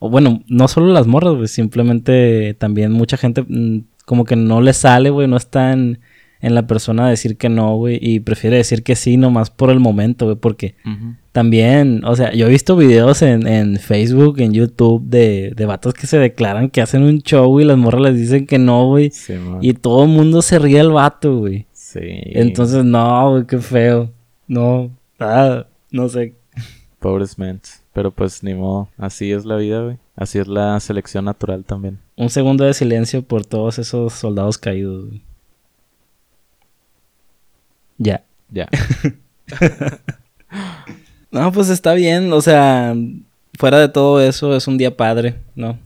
O 0.00 0.10
bueno, 0.10 0.42
no 0.48 0.66
solo 0.66 0.88
las 0.92 1.06
morras, 1.06 1.34
güey, 1.34 1.46
simplemente 1.46 2.54
también 2.54 2.90
mucha 2.90 3.16
gente 3.16 3.44
mm, 3.46 3.84
como 4.04 4.24
que 4.24 4.34
no 4.34 4.60
le 4.60 4.72
sale, 4.72 5.10
güey, 5.10 5.28
no 5.28 5.36
está 5.36 5.72
en, 5.72 6.00
en 6.40 6.54
la 6.54 6.66
persona 6.66 7.08
decir 7.08 7.36
que 7.36 7.48
no, 7.48 7.76
güey, 7.76 7.98
y 8.00 8.20
prefiere 8.20 8.56
decir 8.56 8.82
que 8.82 8.96
sí 8.96 9.16
nomás 9.16 9.50
por 9.50 9.70
el 9.70 9.80
momento, 9.80 10.26
güey, 10.26 10.36
porque 10.36 10.74
también, 11.32 12.02
o 12.04 12.14
sea, 12.16 12.32
yo 12.32 12.46
he 12.46 12.50
visto 12.50 12.76
videos 12.76 13.22
en, 13.22 13.46
en 13.46 13.78
Facebook, 13.78 14.40
en 14.40 14.52
YouTube 14.52 15.02
de, 15.04 15.52
de 15.54 15.66
vatos 15.66 15.94
que 15.94 16.06
se 16.06 16.18
declaran 16.18 16.70
que 16.70 16.80
hacen 16.82 17.02
un 17.02 17.20
show 17.22 17.60
y 17.60 17.64
las 17.64 17.78
morras 17.78 18.02
les 18.02 18.16
dicen 18.20 18.46
que 18.46 18.58
no, 18.58 18.86
güey, 18.86 19.10
Sí, 19.10 19.34
y 19.60 19.72
todo 19.74 20.04
el 20.04 20.10
mundo 20.10 20.42
se 20.42 20.58
ríe 20.58 20.80
al 20.80 20.92
vato, 20.92 21.38
güey. 21.38 21.66
Sí. 21.72 22.00
Entonces, 22.02 22.84
no, 22.84 23.30
güey, 23.30 23.46
qué 23.46 23.58
feo. 23.58 24.10
No, 24.46 24.90
ah, 25.18 25.66
no 25.90 26.08
sé. 26.08 26.34
Pobres 26.98 27.38
mens. 27.38 27.82
Pero 27.92 28.10
pues 28.10 28.42
ni 28.42 28.54
modo. 28.54 28.88
Así 28.98 29.32
es 29.32 29.44
la 29.44 29.56
vida, 29.56 29.82
güey. 29.82 29.96
Así 30.16 30.38
es 30.38 30.48
la 30.48 30.78
selección 30.80 31.24
natural 31.24 31.64
también. 31.64 31.98
Un 32.16 32.28
segundo 32.30 32.64
de 32.64 32.74
silencio 32.74 33.22
por 33.22 33.44
todos 33.46 33.78
esos 33.78 34.12
soldados 34.12 34.58
caídos. 34.58 35.06
güey. 35.06 35.22
Ya. 37.98 38.22
Ya. 38.50 38.68
No, 41.30 41.52
pues 41.52 41.68
está 41.68 41.92
bien. 41.94 42.32
O 42.32 42.40
sea, 42.40 42.94
fuera 43.58 43.78
de 43.78 43.88
todo 43.88 44.20
eso, 44.20 44.56
es 44.56 44.66
un 44.68 44.78
día 44.78 44.96
padre, 44.96 45.36
¿no? 45.54 45.78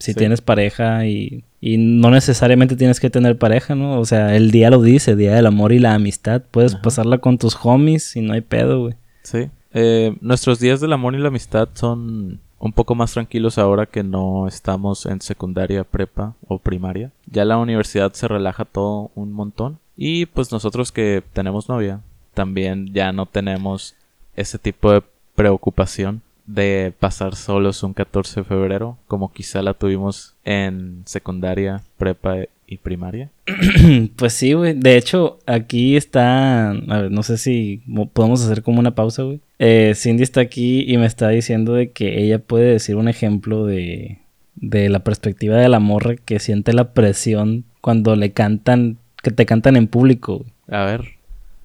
Si 0.00 0.12
Sí. 0.12 0.14
tienes 0.14 0.42
pareja 0.42 1.06
y, 1.06 1.44
y 1.62 1.78
no 1.78 2.10
necesariamente 2.10 2.76
tienes 2.76 3.00
que 3.00 3.08
tener 3.08 3.38
pareja, 3.38 3.74
¿no? 3.74 3.98
O 4.00 4.04
sea, 4.04 4.36
el 4.36 4.50
día 4.50 4.68
lo 4.70 4.82
dice, 4.82 5.16
Día 5.16 5.34
del 5.34 5.46
Amor 5.46 5.72
y 5.72 5.78
la 5.78 5.94
Amistad. 5.94 6.42
Puedes 6.50 6.74
Ajá. 6.74 6.82
pasarla 6.82 7.18
con 7.18 7.38
tus 7.38 7.56
homies 7.62 8.16
y 8.16 8.20
no 8.20 8.34
hay 8.34 8.40
pedo, 8.42 8.80
güey. 8.82 8.94
sí. 9.22 9.48
Eh, 9.74 10.16
nuestros 10.22 10.60
días 10.60 10.80
del 10.80 10.94
amor 10.94 11.14
y 11.14 11.18
la 11.18 11.28
amistad 11.28 11.68
son 11.74 12.40
un 12.58 12.72
poco 12.72 12.94
más 12.94 13.12
tranquilos 13.12 13.58
ahora 13.58 13.84
que 13.84 14.02
no 14.02 14.48
estamos 14.48 15.04
en 15.04 15.20
secundaria, 15.20 15.84
prepa 15.84 16.34
o 16.48 16.58
primaria. 16.58 17.12
Ya 17.30 17.44
la 17.44 17.58
universidad 17.58 18.12
se 18.14 18.26
relaja 18.28 18.64
todo 18.64 19.10
un 19.14 19.30
montón. 19.32 19.78
Y 20.00 20.26
pues 20.26 20.52
nosotros 20.52 20.92
que 20.92 21.24
tenemos 21.32 21.68
novia, 21.68 22.00
también 22.32 22.94
ya 22.94 23.10
no 23.12 23.26
tenemos 23.26 23.96
ese 24.36 24.56
tipo 24.56 24.92
de 24.92 25.02
preocupación 25.34 26.22
de 26.46 26.94
pasar 26.98 27.34
solos 27.34 27.82
un 27.82 27.92
14 27.92 28.40
de 28.40 28.44
febrero, 28.44 28.96
como 29.08 29.32
quizá 29.32 29.60
la 29.60 29.74
tuvimos 29.74 30.34
en 30.44 31.02
secundaria, 31.04 31.82
prepa 31.98 32.44
y 32.68 32.76
primaria. 32.76 33.30
pues 34.16 34.34
sí, 34.34 34.52
güey. 34.52 34.74
De 34.74 34.96
hecho, 34.96 35.40
aquí 35.46 35.96
está. 35.96 36.70
A 36.70 37.02
ver, 37.02 37.10
no 37.10 37.24
sé 37.24 37.36
si 37.36 37.82
podemos 38.12 38.42
hacer 38.44 38.62
como 38.62 38.78
una 38.78 38.94
pausa, 38.94 39.24
güey. 39.24 39.40
Eh, 39.58 39.94
Cindy 39.96 40.22
está 40.22 40.40
aquí 40.40 40.84
y 40.86 40.96
me 40.96 41.06
está 41.06 41.28
diciendo 41.30 41.74
de 41.74 41.90
que 41.90 42.22
ella 42.22 42.38
puede 42.38 42.72
decir 42.72 42.94
un 42.96 43.08
ejemplo 43.08 43.66
de, 43.66 44.18
de 44.54 44.88
la 44.88 45.00
perspectiva 45.00 45.56
de 45.56 45.68
la 45.68 45.80
morra 45.80 46.16
que 46.16 46.38
siente 46.38 46.72
la 46.72 46.92
presión 46.92 47.64
cuando 47.80 48.16
le 48.16 48.32
cantan, 48.32 48.98
que 49.28 49.34
te 49.34 49.44
cantan 49.44 49.76
en 49.76 49.86
público. 49.86 50.38
Güey. 50.38 50.80
A 50.80 50.84
ver, 50.86 51.18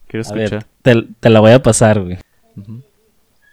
quiero 0.07 0.21
escuchar. 0.23 0.65
te, 0.81 1.07
te, 1.19 1.29
la 1.29 1.39
voy 1.39 1.51
a 1.51 1.63
pasar, 1.63 2.01
güey. 2.01 2.17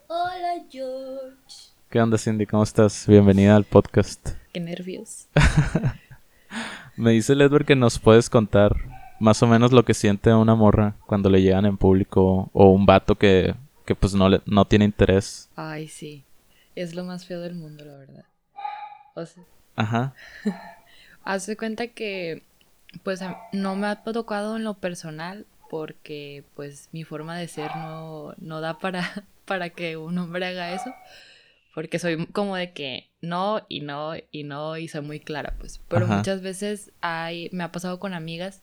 Hola, 0.09 0.65
George. 0.69 1.71
¿Qué 1.89 2.01
onda, 2.01 2.19
Cindy? 2.19 2.45
¿Cómo 2.45 2.65
estás? 2.65 3.07
Bienvenida 3.07 3.55
al 3.55 3.63
podcast. 3.63 4.31
Qué 4.53 4.59
nervios. 4.59 5.29
Me 6.97 7.13
dice 7.13 7.35
el 7.35 7.43
Edward 7.43 7.65
que 7.65 7.77
nos 7.77 8.01
puedes 8.01 8.29
contar 8.29 8.75
más 9.21 9.41
o 9.45 9.47
menos 9.47 9.71
lo 9.71 9.85
que 9.85 9.95
siente 9.95 10.35
una 10.35 10.57
morra 10.57 10.97
cuando 11.07 11.31
le 11.31 11.41
llegan 11.41 11.67
en 11.67 11.77
público 11.77 12.51
o 12.53 12.71
un 12.71 12.87
vato 12.87 13.15
que, 13.15 13.55
que 13.87 13.95
pues 13.95 14.15
no, 14.15 14.29
le, 14.29 14.41
no 14.45 14.65
tiene 14.65 14.87
interés. 14.87 15.49
Ay, 15.55 15.87
sí. 15.87 16.25
Es 16.75 16.97
lo 16.97 17.05
más 17.05 17.27
feo 17.27 17.41
del 17.41 17.55
mundo, 17.55 17.85
la 17.85 17.97
verdad. 17.97 18.25
O 19.15 19.25
sea, 19.25 19.45
Ajá. 19.77 20.15
Hace 21.23 21.57
cuenta 21.57 21.87
que 21.87 22.43
pues 23.03 23.21
no 23.53 23.77
me 23.77 23.87
ha 23.87 24.03
tocado 24.03 24.57
en 24.57 24.65
lo 24.65 24.75
personal 24.75 25.47
porque 25.71 26.45
pues 26.55 26.89
mi 26.93 27.05
forma 27.05 27.39
de 27.39 27.47
ser 27.47 27.71
no, 27.77 28.35
no 28.39 28.61
da 28.61 28.79
para, 28.79 29.25
para 29.45 29.71
que 29.71 29.97
un 29.97 30.19
hombre 30.19 30.47
haga 30.47 30.75
eso. 30.75 30.93
Porque 31.73 32.01
soy 32.01 32.27
como 32.27 32.57
de 32.57 32.73
que 32.73 33.09
no 33.21 33.65
y 33.69 33.81
no 33.81 34.15
y 34.33 34.43
no 34.43 34.77
y 34.77 34.89
soy 34.89 35.03
muy 35.03 35.21
clara, 35.21 35.55
pues. 35.61 35.81
Pero 35.87 36.09
muchas 36.09 36.43
veces 36.43 36.91
hay, 37.01 37.49
me 37.53 37.63
ha 37.63 37.71
pasado 37.71 38.01
con 38.01 38.13
amigas 38.13 38.63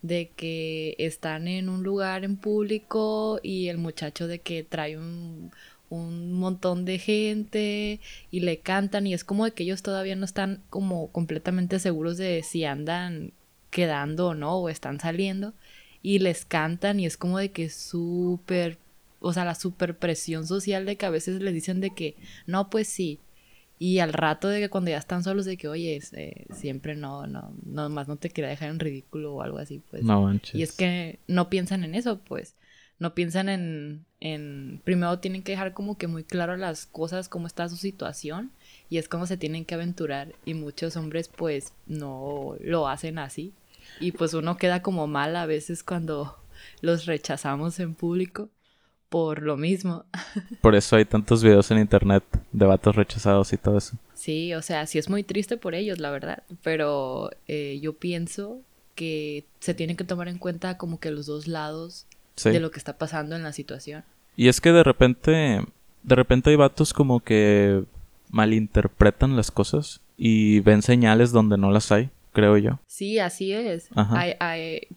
de 0.00 0.30
que 0.34 0.96
están 0.98 1.48
en 1.48 1.68
un 1.68 1.82
lugar 1.82 2.24
en 2.24 2.38
público 2.38 3.40
y 3.42 3.68
el 3.68 3.76
muchacho 3.76 4.26
de 4.26 4.38
que 4.38 4.62
trae 4.62 4.96
un, 4.96 5.52
un 5.90 6.32
montón 6.32 6.84
de 6.84 6.98
gente 6.98 8.00
y 8.30 8.40
le 8.40 8.60
cantan 8.60 9.06
y 9.06 9.14
es 9.14 9.24
como 9.24 9.44
de 9.44 9.52
que 9.52 9.64
ellos 9.64 9.82
todavía 9.82 10.16
no 10.16 10.24
están 10.24 10.62
como 10.70 11.12
completamente 11.12 11.78
seguros 11.78 12.16
de 12.16 12.42
si 12.42 12.64
andan 12.64 13.32
quedando 13.76 14.28
o 14.28 14.34
no 14.34 14.56
o 14.56 14.70
están 14.70 14.98
saliendo 15.00 15.52
y 16.00 16.20
les 16.20 16.46
cantan 16.46 16.98
y 16.98 17.04
es 17.04 17.18
como 17.18 17.36
de 17.36 17.52
que 17.52 17.68
súper 17.68 18.78
o 19.20 19.32
sea, 19.32 19.44
la 19.44 19.54
super 19.54 19.98
presión 19.98 20.46
social 20.46 20.86
de 20.86 20.96
que 20.96 21.06
a 21.06 21.10
veces 21.10 21.40
les 21.40 21.52
dicen 21.52 21.80
de 21.80 21.90
que, 21.90 22.16
no, 22.46 22.70
pues 22.70 22.88
sí. 22.88 23.18
Y 23.78 23.98
al 23.98 24.12
rato 24.12 24.48
de 24.48 24.60
que 24.60 24.68
cuando 24.70 24.90
ya 24.90 24.98
están 24.98 25.22
solos 25.22 25.44
de 25.44 25.56
que, 25.56 25.68
oye, 25.68 26.00
eh, 26.12 26.46
siempre 26.54 26.94
no, 26.94 27.26
no, 27.26 27.52
no, 27.64 27.88
más 27.88 28.08
no 28.08 28.16
te 28.16 28.30
quería 28.30 28.50
dejar 28.50 28.70
en 28.70 28.78
ridículo 28.78 29.34
o 29.34 29.42
algo 29.42 29.58
así, 29.58 29.82
pues. 29.90 30.04
No 30.04 30.22
manches. 30.22 30.54
Y 30.54 30.62
es 30.62 30.72
que 30.72 31.18
no 31.26 31.50
piensan 31.50 31.84
en 31.84 31.94
eso, 31.94 32.20
pues. 32.20 32.54
No 32.98 33.14
piensan 33.14 33.50
en, 33.50 34.06
en, 34.20 34.80
primero 34.84 35.18
tienen 35.18 35.42
que 35.42 35.52
dejar 35.52 35.74
como 35.74 35.98
que 35.98 36.06
muy 36.06 36.24
claro 36.24 36.56
las 36.56 36.86
cosas, 36.86 37.28
cómo 37.28 37.46
está 37.46 37.68
su 37.68 37.76
situación 37.76 38.52
y 38.88 38.96
es 38.96 39.08
como 39.08 39.26
se 39.26 39.36
tienen 39.36 39.66
que 39.66 39.74
aventurar 39.74 40.34
y 40.46 40.54
muchos 40.54 40.96
hombres 40.96 41.28
pues 41.28 41.74
no 41.86 42.56
lo 42.60 42.88
hacen 42.88 43.18
así 43.18 43.52
y 44.00 44.12
pues 44.12 44.34
uno 44.34 44.56
queda 44.56 44.82
como 44.82 45.06
mal 45.06 45.36
a 45.36 45.46
veces 45.46 45.82
cuando 45.82 46.36
los 46.80 47.06
rechazamos 47.06 47.80
en 47.80 47.94
público 47.94 48.48
por 49.08 49.42
lo 49.42 49.56
mismo. 49.56 50.04
Por 50.60 50.74
eso 50.74 50.96
hay 50.96 51.04
tantos 51.04 51.42
videos 51.42 51.70
en 51.70 51.78
internet 51.78 52.24
de 52.52 52.66
vatos 52.66 52.96
rechazados 52.96 53.52
y 53.52 53.56
todo 53.56 53.78
eso. 53.78 53.96
Sí, 54.14 54.52
o 54.54 54.62
sea, 54.62 54.86
sí 54.86 54.98
es 54.98 55.08
muy 55.08 55.22
triste 55.22 55.56
por 55.56 55.74
ellos, 55.74 55.98
la 56.00 56.10
verdad, 56.10 56.42
pero 56.62 57.30
eh, 57.46 57.78
yo 57.80 57.92
pienso 57.92 58.60
que 58.94 59.44
se 59.60 59.74
tiene 59.74 59.94
que 59.94 60.04
tomar 60.04 60.28
en 60.28 60.38
cuenta 60.38 60.76
como 60.76 60.98
que 60.98 61.10
los 61.10 61.26
dos 61.26 61.46
lados 61.46 62.06
de 62.42 62.60
lo 62.60 62.70
que 62.70 62.78
está 62.78 62.98
pasando 62.98 63.36
en 63.36 63.42
la 63.42 63.52
situación. 63.52 64.04
Y 64.36 64.48
es 64.48 64.60
que 64.60 64.72
de 64.72 64.82
repente, 64.82 65.62
de 66.02 66.14
repente 66.14 66.50
hay 66.50 66.56
vatos 66.56 66.92
como 66.92 67.20
que 67.20 67.84
malinterpretan 68.30 69.36
las 69.36 69.50
cosas 69.50 70.00
y 70.16 70.60
ven 70.60 70.82
señales 70.82 71.30
donde 71.30 71.56
no 71.56 71.70
las 71.70 71.92
hay 71.92 72.10
creo 72.36 72.58
yo. 72.58 72.80
Sí, 72.86 73.18
así 73.18 73.54
es. 73.54 73.88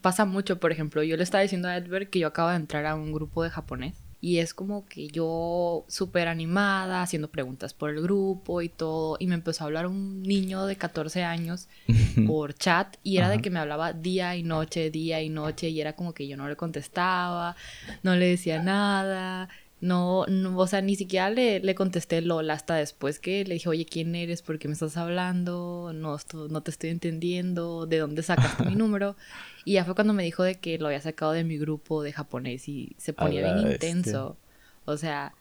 pasa 0.02 0.26
mucho, 0.26 0.60
por 0.60 0.72
ejemplo, 0.72 1.02
yo 1.02 1.16
le 1.16 1.22
estaba 1.22 1.40
diciendo 1.40 1.68
a 1.68 1.76
Edward 1.78 2.10
que 2.10 2.18
yo 2.18 2.26
acabo 2.26 2.50
de 2.50 2.56
entrar 2.56 2.84
a 2.84 2.94
un 2.94 3.14
grupo 3.14 3.42
de 3.42 3.48
japonés. 3.48 3.94
Y 4.22 4.36
es 4.36 4.52
como 4.52 4.84
que 4.84 5.08
yo 5.08 5.86
súper 5.88 6.28
animada, 6.28 7.00
haciendo 7.00 7.30
preguntas 7.30 7.72
por 7.72 7.88
el 7.88 8.02
grupo 8.02 8.60
y 8.60 8.68
todo. 8.68 9.16
Y 9.18 9.26
me 9.26 9.34
empezó 9.34 9.64
a 9.64 9.68
hablar 9.68 9.86
un 9.86 10.22
niño 10.22 10.66
de 10.66 10.76
14 10.76 11.24
años 11.24 11.68
por 12.26 12.52
chat. 12.52 12.98
Y 13.02 13.16
era 13.16 13.30
de 13.30 13.38
que 13.38 13.48
me 13.48 13.58
hablaba 13.58 13.94
día 13.94 14.36
y 14.36 14.42
noche, 14.42 14.90
día 14.90 15.22
y 15.22 15.30
noche. 15.30 15.70
Y 15.70 15.80
era 15.80 15.94
como 15.94 16.12
que 16.12 16.28
yo 16.28 16.36
no 16.36 16.46
le 16.46 16.56
contestaba, 16.56 17.56
no 18.02 18.14
le 18.14 18.26
decía 18.26 18.62
nada. 18.62 19.48
No, 19.80 20.26
no, 20.26 20.58
o 20.58 20.66
sea, 20.66 20.82
ni 20.82 20.94
siquiera 20.94 21.30
le, 21.30 21.60
le, 21.60 21.74
contesté 21.74 22.20
Lola 22.20 22.52
hasta 22.52 22.74
después 22.74 23.18
que 23.18 23.44
le 23.44 23.54
dije, 23.54 23.68
oye, 23.68 23.86
¿quién 23.86 24.14
eres? 24.14 24.42
¿Por 24.42 24.58
qué 24.58 24.68
me 24.68 24.74
estás 24.74 24.98
hablando? 24.98 25.92
No, 25.94 26.18
no 26.50 26.60
te 26.62 26.70
estoy 26.70 26.90
entendiendo. 26.90 27.86
¿De 27.86 27.98
dónde 27.98 28.22
sacaste 28.22 28.64
mi 28.64 28.74
número? 28.76 29.16
Y 29.64 29.74
ya 29.74 29.84
fue 29.86 29.94
cuando 29.94 30.12
me 30.12 30.22
dijo 30.22 30.42
de 30.42 30.56
que 30.56 30.78
lo 30.78 30.86
había 30.86 31.00
sacado 31.00 31.32
de 31.32 31.44
mi 31.44 31.56
grupo 31.56 32.02
de 32.02 32.12
japonés 32.12 32.68
y 32.68 32.94
se 32.98 33.14
ponía 33.14 33.54
bien 33.54 33.72
intenso. 33.72 34.36
O 34.84 34.98
sea, 34.98 35.34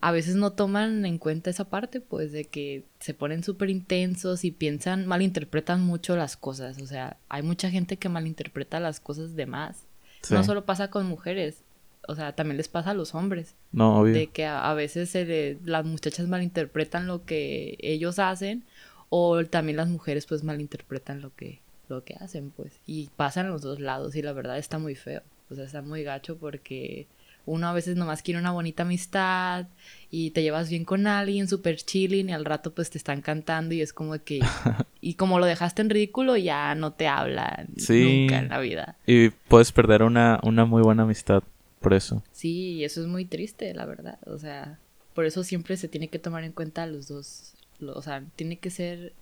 a 0.00 0.12
veces 0.12 0.36
no 0.36 0.52
toman 0.52 1.06
en 1.06 1.18
cuenta 1.18 1.48
esa 1.48 1.64
parte, 1.64 2.00
pues, 2.00 2.32
de 2.32 2.44
que 2.44 2.84
se 3.00 3.14
ponen 3.14 3.42
súper 3.42 3.70
intensos 3.70 4.44
y 4.44 4.50
piensan, 4.50 5.06
malinterpretan 5.06 5.82
mucho 5.82 6.16
las 6.16 6.36
cosas. 6.36 6.80
O 6.82 6.86
sea, 6.86 7.16
hay 7.28 7.42
mucha 7.42 7.70
gente 7.70 7.96
que 7.96 8.08
malinterpreta 8.08 8.78
las 8.78 9.00
cosas 9.00 9.36
de 9.36 9.46
más. 9.46 9.86
No 10.30 10.42
solo 10.42 10.66
pasa 10.66 10.90
con 10.90 11.06
mujeres, 11.06 11.62
o 12.08 12.14
sea, 12.14 12.32
también 12.34 12.56
les 12.56 12.68
pasa 12.68 12.90
a 12.90 12.94
los 12.94 13.14
hombres. 13.14 13.54
No, 13.72 14.00
obvio. 14.00 14.14
De 14.14 14.26
que 14.28 14.44
a, 14.46 14.72
veces 14.74 15.10
se 15.10 15.58
las 15.64 15.84
muchachas 15.84 16.28
malinterpretan 16.28 17.06
lo 17.06 17.24
que 17.24 17.76
ellos 17.80 18.18
hacen 18.18 18.64
o 19.08 19.44
también 19.44 19.76
las 19.76 19.88
mujeres 19.88 20.26
pues 20.26 20.42
malinterpretan 20.42 21.20
lo 21.20 21.34
que, 21.34 21.60
lo 21.88 22.04
que 22.04 22.14
hacen, 22.14 22.50
pues. 22.50 22.80
Y 22.86 23.10
pasan 23.16 23.50
los 23.50 23.62
dos 23.62 23.80
lados 23.80 24.16
y 24.16 24.22
la 24.22 24.32
verdad 24.32 24.58
está 24.58 24.78
muy 24.78 24.94
feo. 24.94 25.22
O 25.50 25.54
sea, 25.54 25.64
está 25.64 25.82
muy 25.82 26.02
gacho 26.02 26.36
porque 26.38 27.06
uno 27.44 27.68
a 27.68 27.72
veces 27.72 27.96
nomás 27.96 28.22
quiere 28.22 28.40
una 28.40 28.50
bonita 28.50 28.82
amistad 28.82 29.68
y 30.10 30.30
te 30.30 30.42
llevas 30.42 30.68
bien 30.68 30.84
con 30.84 31.06
alguien, 31.06 31.46
súper 31.46 31.76
chilling 31.76 32.28
y 32.28 32.32
al 32.32 32.44
rato 32.44 32.74
pues 32.74 32.90
te 32.90 32.98
están 32.98 33.22
cantando 33.22 33.74
y 33.74 33.80
es 33.80 33.92
como 33.92 34.18
que... 34.18 34.40
y 35.00 35.14
como 35.14 35.38
lo 35.38 35.46
dejaste 35.46 35.82
en 35.82 35.90
ridículo 35.90 36.36
ya 36.36 36.74
no 36.74 36.92
te 36.92 37.06
hablan 37.06 37.68
nunca 37.88 38.38
en 38.38 38.48
la 38.48 38.58
vida. 38.58 38.96
Y 39.06 39.30
puedes 39.30 39.70
perder 39.70 40.02
una, 40.02 40.40
una 40.42 40.64
muy 40.64 40.82
buena 40.82 41.04
amistad 41.04 41.44
por 41.80 41.94
eso. 41.94 42.22
Sí, 42.32 42.74
y 42.74 42.84
eso 42.84 43.00
es 43.00 43.06
muy 43.06 43.24
triste, 43.24 43.72
la 43.74 43.86
verdad. 43.86 44.18
O 44.26 44.38
sea, 44.38 44.78
por 45.14 45.24
eso 45.24 45.44
siempre 45.44 45.76
se 45.76 45.88
tiene 45.88 46.08
que 46.08 46.18
tomar 46.18 46.44
en 46.44 46.52
cuenta 46.52 46.86
los 46.86 47.08
dos. 47.08 47.54
o 47.80 48.02
sea, 48.02 48.22
tiene 48.36 48.58
que 48.58 48.70
ser, 48.70 49.12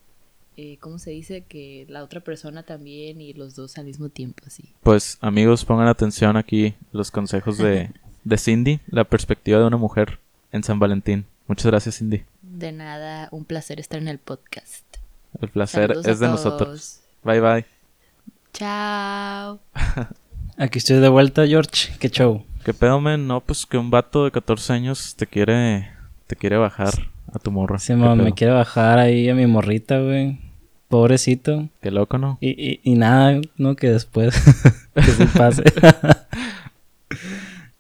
eh, 0.57 0.77
¿cómo 0.81 0.99
se 0.99 1.11
dice? 1.11 1.43
Que 1.43 1.87
la 1.89 2.03
otra 2.03 2.21
persona 2.21 2.63
también 2.63 3.21
y 3.21 3.33
los 3.33 3.55
dos 3.55 3.79
al 3.79 3.85
mismo 3.85 4.09
tiempo, 4.09 4.43
así. 4.47 4.73
Pues 4.83 5.19
amigos, 5.21 5.65
pongan 5.65 5.89
atención 5.89 6.37
aquí 6.37 6.75
los 6.93 7.11
consejos 7.11 7.59
de, 7.59 7.91
de 8.25 8.39
Cindy, 8.39 8.81
la 8.89 9.05
perspectiva 9.05 9.59
de 9.59 9.67
una 9.67 9.77
mujer 9.77 10.19
en 10.53 10.63
San 10.65 10.79
Valentín. 10.79 11.27
Muchas 11.47 11.67
gracias, 11.67 11.99
Cindy. 11.99 12.25
De 12.43 12.73
nada, 12.73 13.29
un 13.31 13.45
placer 13.45 13.79
estar 13.81 14.01
en 14.01 14.09
el 14.09 14.19
podcast. 14.19 14.85
El 15.41 15.49
placer 15.49 15.97
es 16.05 16.19
de 16.19 16.29
nosotros. 16.29 17.01
Bye 17.23 17.41
bye. 17.41 17.67
Chao. 18.53 19.61
Aquí 20.57 20.79
estoy 20.79 20.99
de 20.99 21.09
vuelta, 21.09 21.47
George. 21.47 21.93
¿Qué 21.99 22.09
show? 22.09 22.45
¿Qué 22.65 22.73
pedo, 22.73 23.01
men? 23.01 23.27
No, 23.27 23.41
pues 23.41 23.67
que 23.67 23.77
un 23.77 23.91
vato 23.91 24.25
de 24.25 24.31
14 24.31 24.73
años 24.73 25.17
te 25.17 25.27
quiere, 25.27 25.89
te 26.27 26.37
quiere 26.37 26.57
bajar 26.57 26.95
a 27.33 27.39
tu 27.39 27.51
morra. 27.51 27.79
Sí, 27.79 27.95
me 27.95 28.33
quiere 28.35 28.53
bajar 28.53 28.99
ahí 28.99 29.29
a 29.29 29.35
mi 29.35 29.47
morrita, 29.47 29.99
güey. 29.99 30.39
Pobrecito. 30.89 31.69
Qué 31.83 31.91
loco, 31.91 32.19
¿no? 32.19 32.39
Y, 32.41 32.51
y, 32.51 32.81
y 32.85 32.95
nada, 32.95 33.41
¿no? 33.57 33.75
Que 33.75 33.91
después 33.91 34.35
que 34.95 35.03
se 35.03 35.27
pase. 35.27 35.65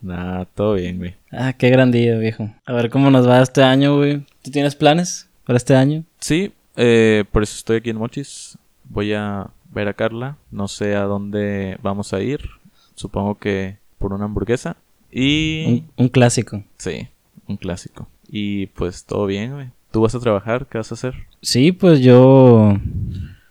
Nada, 0.02 0.44
todo 0.44 0.74
bien, 0.74 0.98
güey. 0.98 1.14
Ah, 1.30 1.54
qué 1.54 1.70
grandillo, 1.70 2.18
viejo. 2.18 2.50
A 2.66 2.72
ver 2.74 2.90
cómo 2.90 3.10
nos 3.10 3.26
va 3.26 3.40
este 3.40 3.62
año, 3.62 3.96
güey. 3.96 4.22
¿Tú 4.42 4.50
tienes 4.50 4.74
planes 4.74 5.28
para 5.46 5.56
este 5.56 5.74
año? 5.76 6.04
Sí, 6.18 6.52
eh, 6.76 7.24
por 7.32 7.42
eso 7.42 7.56
estoy 7.56 7.78
aquí 7.78 7.90
en 7.90 7.96
Mochis. 7.96 8.58
Voy 8.84 9.14
a 9.14 9.46
ver 9.72 9.88
a 9.88 9.94
Carla. 9.94 10.36
No 10.50 10.68
sé 10.68 10.94
a 10.94 11.04
dónde 11.04 11.78
vamos 11.82 12.12
a 12.12 12.20
ir. 12.20 12.50
Supongo 12.94 13.36
que 13.36 13.78
por 13.98 14.12
una 14.12 14.24
hamburguesa. 14.24 14.76
Y... 15.10 15.84
Un, 15.96 16.08
clásico. 16.08 16.62
Sí, 16.76 17.08
un 17.46 17.56
clásico. 17.56 18.08
Y 18.28 18.66
pues 18.66 19.04
todo 19.04 19.26
bien, 19.26 19.52
güey. 19.52 19.68
¿Tú 19.90 20.00
vas 20.00 20.14
a 20.14 20.20
trabajar? 20.20 20.66
¿Qué 20.66 20.78
vas 20.78 20.90
a 20.90 20.94
hacer? 20.94 21.14
Sí, 21.40 21.72
pues 21.72 22.00
yo... 22.00 22.76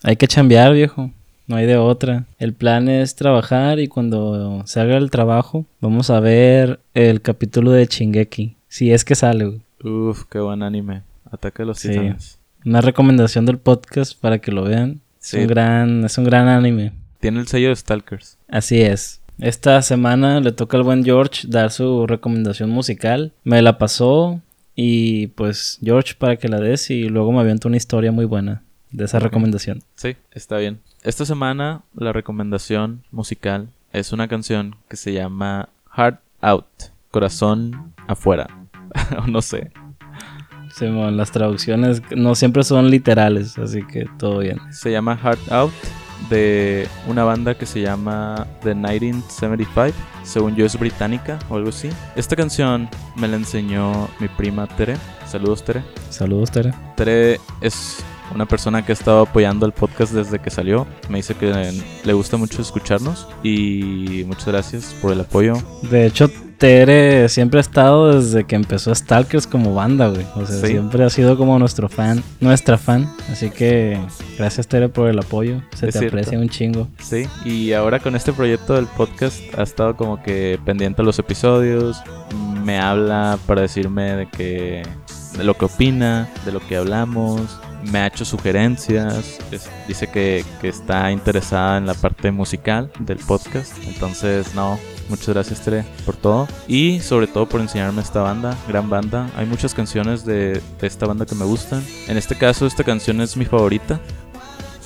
Hay 0.04 0.18
que 0.18 0.28
chambear, 0.28 0.74
viejo. 0.74 1.12
No 1.48 1.56
hay 1.56 1.66
de 1.66 1.78
otra. 1.78 2.26
El 2.40 2.54
plan 2.54 2.88
es 2.88 3.16
trabajar 3.16 3.80
y 3.80 3.88
cuando 3.88 4.64
se 4.66 4.80
haga 4.80 4.98
el 4.98 5.10
trabajo 5.12 5.66
vamos 5.82 6.10
a 6.10 6.20
ver 6.20 6.80
el 6.94 7.22
capítulo 7.22 7.72
de 7.72 7.88
Chingeki. 7.88 8.56
Si 8.68 8.92
es 8.92 9.06
que 9.06 9.16
sale, 9.16 9.46
güey. 9.46 9.62
Uf, 9.84 10.24
qué 10.30 10.40
buen 10.40 10.64
anime. 10.64 11.04
Ataque 11.30 11.64
de 11.64 11.68
los 11.68 11.80
titanes. 11.80 12.40
Una 12.66 12.82
recomendación 12.82 13.46
del 13.46 13.58
podcast 13.58 14.20
para 14.20 14.40
que 14.40 14.52
lo 14.52 14.64
vean. 14.64 15.02
Es 15.22 15.34
un 15.34 15.48
gran, 15.48 16.06
es 16.06 16.18
un 16.18 16.24
gran 16.24 16.48
anime. 16.48 16.94
Tiene 17.20 17.40
el 17.40 17.48
sello 17.48 17.70
de 17.70 17.76
Stalkers. 17.76 18.38
Así 18.50 18.82
es. 18.82 19.22
Esta 19.40 19.82
semana 19.82 20.40
le 20.40 20.52
toca 20.52 20.78
al 20.78 20.84
buen 20.84 21.04
George 21.04 21.48
dar 21.48 21.72
su 21.72 22.08
recomendación 22.08 22.70
musical. 22.70 23.34
Me 23.44 23.62
la 23.62 23.78
pasó 23.78 24.42
y 24.76 25.28
pues 25.28 25.80
George 25.82 26.14
para 26.18 26.38
que 26.38 26.48
la 26.48 26.60
des 26.60 26.90
y 26.90 27.10
luego 27.10 27.32
me 27.32 27.40
aviento 27.40 27.68
una 27.68 27.78
historia 27.78 28.12
muy 28.12 28.26
buena 28.26 28.64
de 28.92 29.06
esa 29.06 29.20
recomendación. 29.20 29.84
Sí, 29.96 30.16
está 30.32 30.58
bien. 30.58 30.80
Esta 31.04 31.26
semana 31.26 31.82
la 31.96 32.14
recomendación 32.14 33.04
musical 33.12 33.70
es 33.92 34.14
una 34.14 34.28
canción 34.28 34.76
que 34.88 34.96
se 34.96 35.14
llama 35.14 35.70
Heart 35.96 36.20
Out, 36.42 36.66
corazón 37.12 37.94
afuera. 38.08 38.48
no 39.28 39.42
sé. 39.42 39.72
Sí, 40.76 40.88
las 40.88 41.32
traducciones 41.32 42.02
no 42.16 42.34
siempre 42.34 42.64
son 42.64 42.90
literales, 42.90 43.60
así 43.60 43.84
que 43.86 44.08
todo 44.18 44.40
bien. 44.40 44.60
Se 44.72 44.92
llama 44.92 45.18
Heart 45.18 45.52
Out 45.52 45.74
de 46.30 46.88
una 47.08 47.24
banda 47.24 47.56
que 47.56 47.66
se 47.66 47.82
llama 47.82 48.48
The 48.62 48.76
1975. 48.76 49.98
Según 50.24 50.56
yo 50.56 50.66
es 50.66 50.78
británica 50.80 51.40
o 51.50 51.56
algo 51.56 51.70
así. 51.70 51.90
Esta 52.16 52.36
canción 52.36 52.90
me 53.16 53.28
la 53.28 53.36
enseñó 53.36 54.10
mi 54.20 54.28
prima 54.28 54.68
Tere. 54.68 54.96
Saludos 55.28 55.64
Tere. 55.64 55.84
Saludos 56.10 56.52
Tere. 56.52 56.74
Tere 56.96 57.40
es 57.62 58.04
una 58.34 58.46
persona 58.46 58.86
que 58.86 58.92
ha 58.92 58.96
estado 58.96 59.22
apoyando 59.22 59.66
el 59.66 59.72
podcast 59.72 60.14
desde 60.14 60.40
que 60.40 60.50
salió. 60.50 60.88
Me 61.10 61.18
dice 61.18 61.36
que 61.36 61.72
le 62.04 62.14
gusta 62.14 62.38
mucho 62.38 62.62
escucharnos 62.62 63.28
y 63.44 64.24
muchas 64.28 64.48
gracias 64.48 64.96
por 65.02 65.12
el 65.12 65.22
apoyo. 65.22 65.56
De 65.84 66.06
hecho, 66.06 66.30
Tere 66.58 67.30
siempre 67.30 67.60
ha 67.60 67.62
estado 67.62 68.20
desde 68.20 68.46
que 68.46 68.56
empezó 68.56 68.94
Stalkers 68.94 69.48
como 69.48 69.74
banda, 69.74 70.08
güey. 70.08 70.26
O 70.36 70.46
sea, 70.46 70.68
siempre 70.68 71.04
ha 71.04 71.10
sido 71.10 71.38
como 71.38 71.58
nuestro 71.60 71.90
fan, 71.90 72.24
nuestra 72.40 72.78
fan. 72.78 73.10
Así 73.32 73.50
que 73.50 74.00
gracias 74.38 74.68
Tere 74.68 74.90
por 74.90 75.10
el 75.10 75.20
apoyo. 75.20 75.62
Se 75.76 75.88
te 75.88 76.08
aprecia 76.08 76.40
un 76.40 76.50
chingo. 76.50 76.88
Sí, 77.00 77.28
y 77.46 77.74
ahora 77.74 78.00
con 78.00 78.16
este 78.16 78.34
proyecto 78.34 78.76
del 78.76 78.86
podcast 78.88 79.42
ha 79.58 79.64
estado 79.64 79.96
como 79.96 80.22
que 80.22 80.60
pendiente 80.66 81.02
de 81.02 81.06
los 81.06 81.20
episodios. 81.20 82.02
Me 82.64 82.80
habla 82.80 83.38
para 83.46 83.62
decirme 83.62 84.16
de 84.16 84.28
que 84.28 84.84
de 85.38 85.44
lo 85.44 85.56
que 85.56 85.66
opina, 85.66 86.30
de 86.46 86.52
lo 86.52 86.60
que 86.60 86.78
hablamos 86.78 87.60
me 87.92 88.00
ha 88.00 88.08
hecho 88.08 88.26
sugerencias, 88.26 89.40
dice 89.88 90.08
que, 90.08 90.46
está 90.64 91.12
interesada 91.12 91.78
en 91.78 91.86
la 91.86 91.94
parte 91.94 92.32
musical 92.32 92.92
del 93.00 93.18
podcast. 93.18 93.74
Entonces, 93.86 94.56
no, 94.56 94.80
muchas 95.10 95.30
gracias 95.30 95.62
Tere 95.62 95.86
por 96.06 96.16
todo 96.16 96.48
y 96.68 97.00
sobre 97.00 97.28
todo 97.28 97.48
por 97.48 97.62
enseñarme 97.62 98.02
esta 98.02 98.22
banda, 98.22 98.58
gran 98.68 98.90
banda. 98.90 99.30
Hay 99.36 99.46
muchas 99.46 99.74
canciones 99.74 100.26
de, 100.26 100.62
esta 100.82 101.06
banda 101.06 101.26
que 101.26 101.36
me 101.36 101.46
gustan. 101.46 101.84
En 102.08 102.18
este 102.18 102.36
caso, 102.36 102.66
esta 102.66 102.84
canción 102.84 103.22
es 103.22 103.38
mi 103.38 103.46
favorita 103.46 104.00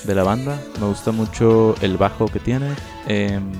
de 0.05 0.15
la 0.15 0.23
banda. 0.23 0.59
Me 0.79 0.87
gusta 0.87 1.11
mucho 1.11 1.75
el 1.81 1.97
bajo 1.97 2.27
que 2.27 2.39
tiene. 2.39 2.69
Em, 3.07 3.51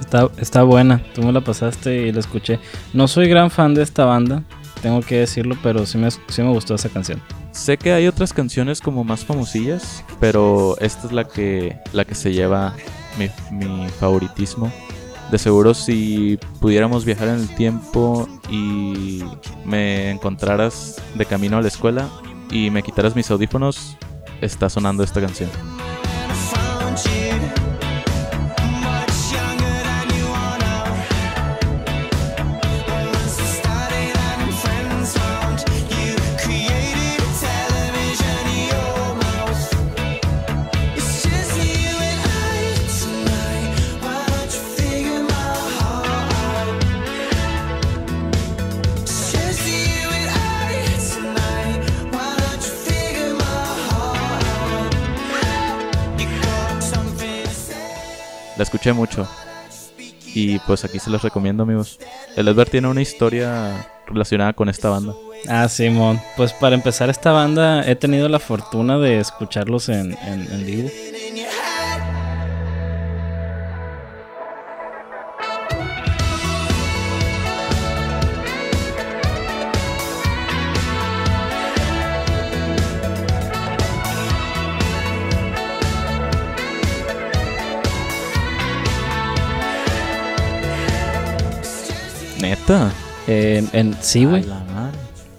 está, 0.00 0.28
está 0.38 0.62
buena, 0.62 1.02
tú 1.14 1.22
me 1.22 1.32
la 1.32 1.40
pasaste 1.40 2.08
y 2.08 2.12
la 2.12 2.20
escuché. 2.20 2.58
No 2.92 3.08
soy 3.08 3.28
gran 3.28 3.50
fan 3.50 3.74
de 3.74 3.82
esta 3.82 4.04
banda, 4.04 4.42
tengo 4.82 5.00
que 5.00 5.18
decirlo, 5.18 5.56
pero 5.62 5.86
sí 5.86 5.98
me, 5.98 6.10
sí 6.10 6.42
me 6.42 6.50
gustó 6.50 6.74
esa 6.74 6.88
canción. 6.88 7.20
Sé 7.52 7.76
que 7.76 7.92
hay 7.92 8.06
otras 8.06 8.32
canciones 8.32 8.80
como 8.80 9.04
más 9.04 9.24
famosillas, 9.24 10.04
pero 10.20 10.76
esta 10.80 11.06
es 11.06 11.12
la 11.12 11.24
que, 11.24 11.76
la 11.92 12.04
que 12.04 12.14
se 12.14 12.32
lleva 12.32 12.74
mi, 13.18 13.28
mi 13.50 13.88
favoritismo. 13.88 14.72
De 15.30 15.38
seguro 15.38 15.74
si 15.74 16.38
pudiéramos 16.60 17.04
viajar 17.04 17.28
en 17.28 17.34
el 17.34 17.54
tiempo 17.54 18.26
y 18.50 19.22
me 19.64 20.10
encontraras 20.10 21.02
de 21.14 21.26
camino 21.26 21.58
a 21.58 21.62
la 21.62 21.68
escuela 21.68 22.08
y 22.50 22.70
me 22.70 22.82
quitaras 22.82 23.14
mis 23.14 23.30
audífonos, 23.30 23.98
está 24.40 24.70
sonando 24.70 25.02
esta 25.02 25.20
canción. 25.20 25.50
Mucho. 58.92 59.28
Y 60.34 60.58
pues 60.60 60.84
aquí 60.84 60.98
se 60.98 61.10
los 61.10 61.22
recomiendo, 61.22 61.62
amigos. 61.62 61.98
El 62.36 62.48
Edward 62.48 62.70
tiene 62.70 62.88
una 62.88 63.02
historia 63.02 63.88
relacionada 64.06 64.52
con 64.52 64.68
esta 64.68 64.90
banda. 64.90 65.14
Ah, 65.48 65.68
Simón. 65.68 66.20
Pues 66.36 66.52
para 66.52 66.74
empezar, 66.74 67.10
esta 67.10 67.32
banda 67.32 67.88
he 67.88 67.96
tenido 67.96 68.28
la 68.28 68.38
fortuna 68.38 68.98
de 68.98 69.20
escucharlos 69.20 69.88
en, 69.88 70.16
en 70.22 70.66
vivo. 70.66 70.90
En, 93.26 93.94
sí, 94.00 94.24
güey. 94.24 94.44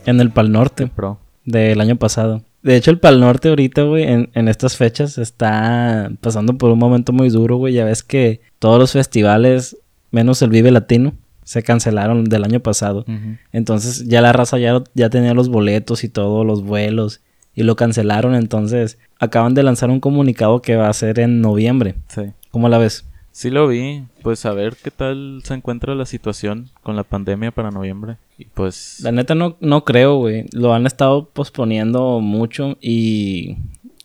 En 0.06 0.20
el 0.20 0.32
Pal 0.32 0.52
Norte. 0.52 0.88
Pro. 0.88 1.20
Del 1.46 1.82
año 1.82 1.96
pasado. 1.96 2.44
De 2.62 2.76
hecho, 2.76 2.92
el 2.92 3.00
Pal 3.00 3.20
Norte 3.20 3.50
ahorita, 3.50 3.84
güey, 3.84 4.04
en, 4.04 4.48
estas 4.48 4.76
fechas 4.76 5.18
está 5.18 6.12
pasando 6.22 6.58
por 6.58 6.72
un 6.72 6.80
momento 6.80 7.14
muy 7.14 7.30
duro, 7.30 7.58
güey. 7.58 7.74
Ya 7.74 7.86
ves 7.86 8.04
que 8.04 8.42
todos 8.60 8.78
los 8.80 8.92
festivales, 8.92 9.78
menos 10.12 10.42
el 10.42 10.50
Vive 10.50 10.72
Latino, 10.72 11.14
se 11.44 11.64
cancelaron 11.64 12.26
del 12.26 12.44
año 12.44 12.60
pasado. 12.60 13.06
Entonces 13.52 14.08
ya 14.08 14.22
la 14.22 14.34
raza 14.34 14.60
ya, 14.60 14.84
ya 14.94 15.10
tenía 15.10 15.34
los 15.34 15.50
boletos 15.50 16.04
y 16.04 16.10
todos 16.10 16.46
los 16.46 16.64
vuelos 16.64 17.22
y 17.56 17.64
lo 17.64 17.76
cancelaron. 17.76 18.36
Entonces 18.36 19.00
acaban 19.20 19.54
de 19.54 19.64
lanzar 19.64 19.90
un 19.90 20.00
comunicado 20.00 20.62
que 20.62 20.76
va 20.76 20.90
a 20.90 20.94
ser 20.94 21.20
en 21.20 21.42
noviembre. 21.42 21.96
Sí. 22.08 22.34
¿Cómo 22.52 22.70
la 22.70 22.78
ves? 22.78 23.09
Sí 23.40 23.50
lo 23.50 23.70
vi, 23.70 24.04
pues 24.22 24.46
a 24.46 24.52
ver 24.52 24.76
qué 24.76 24.92
tal 24.92 25.40
se 25.46 25.54
encuentra 25.54 25.96
la 25.96 26.06
situación 26.06 26.68
con 26.84 26.98
la 26.98 27.06
pandemia 27.06 27.52
para 27.52 27.72
noviembre. 27.72 28.18
Y 28.38 28.44
pues... 28.44 29.00
La 29.00 29.14
neta 29.14 29.34
no, 29.34 29.56
no 29.62 29.86
creo, 29.86 30.18
güey. 30.18 30.44
Lo 30.52 30.74
han 30.74 30.86
estado 30.86 31.30
posponiendo 31.30 32.20
mucho 32.20 32.78
y 32.82 33.56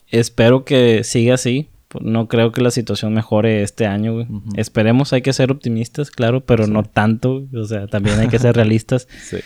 espero 0.09 0.65
que 0.65 1.03
siga 1.03 1.35
así. 1.35 1.69
No 2.01 2.29
creo 2.29 2.53
que 2.53 2.61
la 2.61 2.71
situación 2.71 3.13
mejore 3.13 3.65
este 3.65 3.87
año, 3.87 4.13
güey. 4.13 4.29
Esperemos, 4.57 5.13
hay 5.13 5.23
que 5.23 5.33
ser 5.33 5.51
optimistas, 5.51 6.13
claro, 6.13 6.43
pero 6.43 6.69
no 6.69 6.85
tanto. 6.85 7.45
O 7.57 7.65
sea, 7.65 7.89
también 7.89 8.21
hay 8.21 8.29
que 8.29 8.39
ser 8.39 8.55
realistas. 8.55 9.09
sí. 9.21 9.39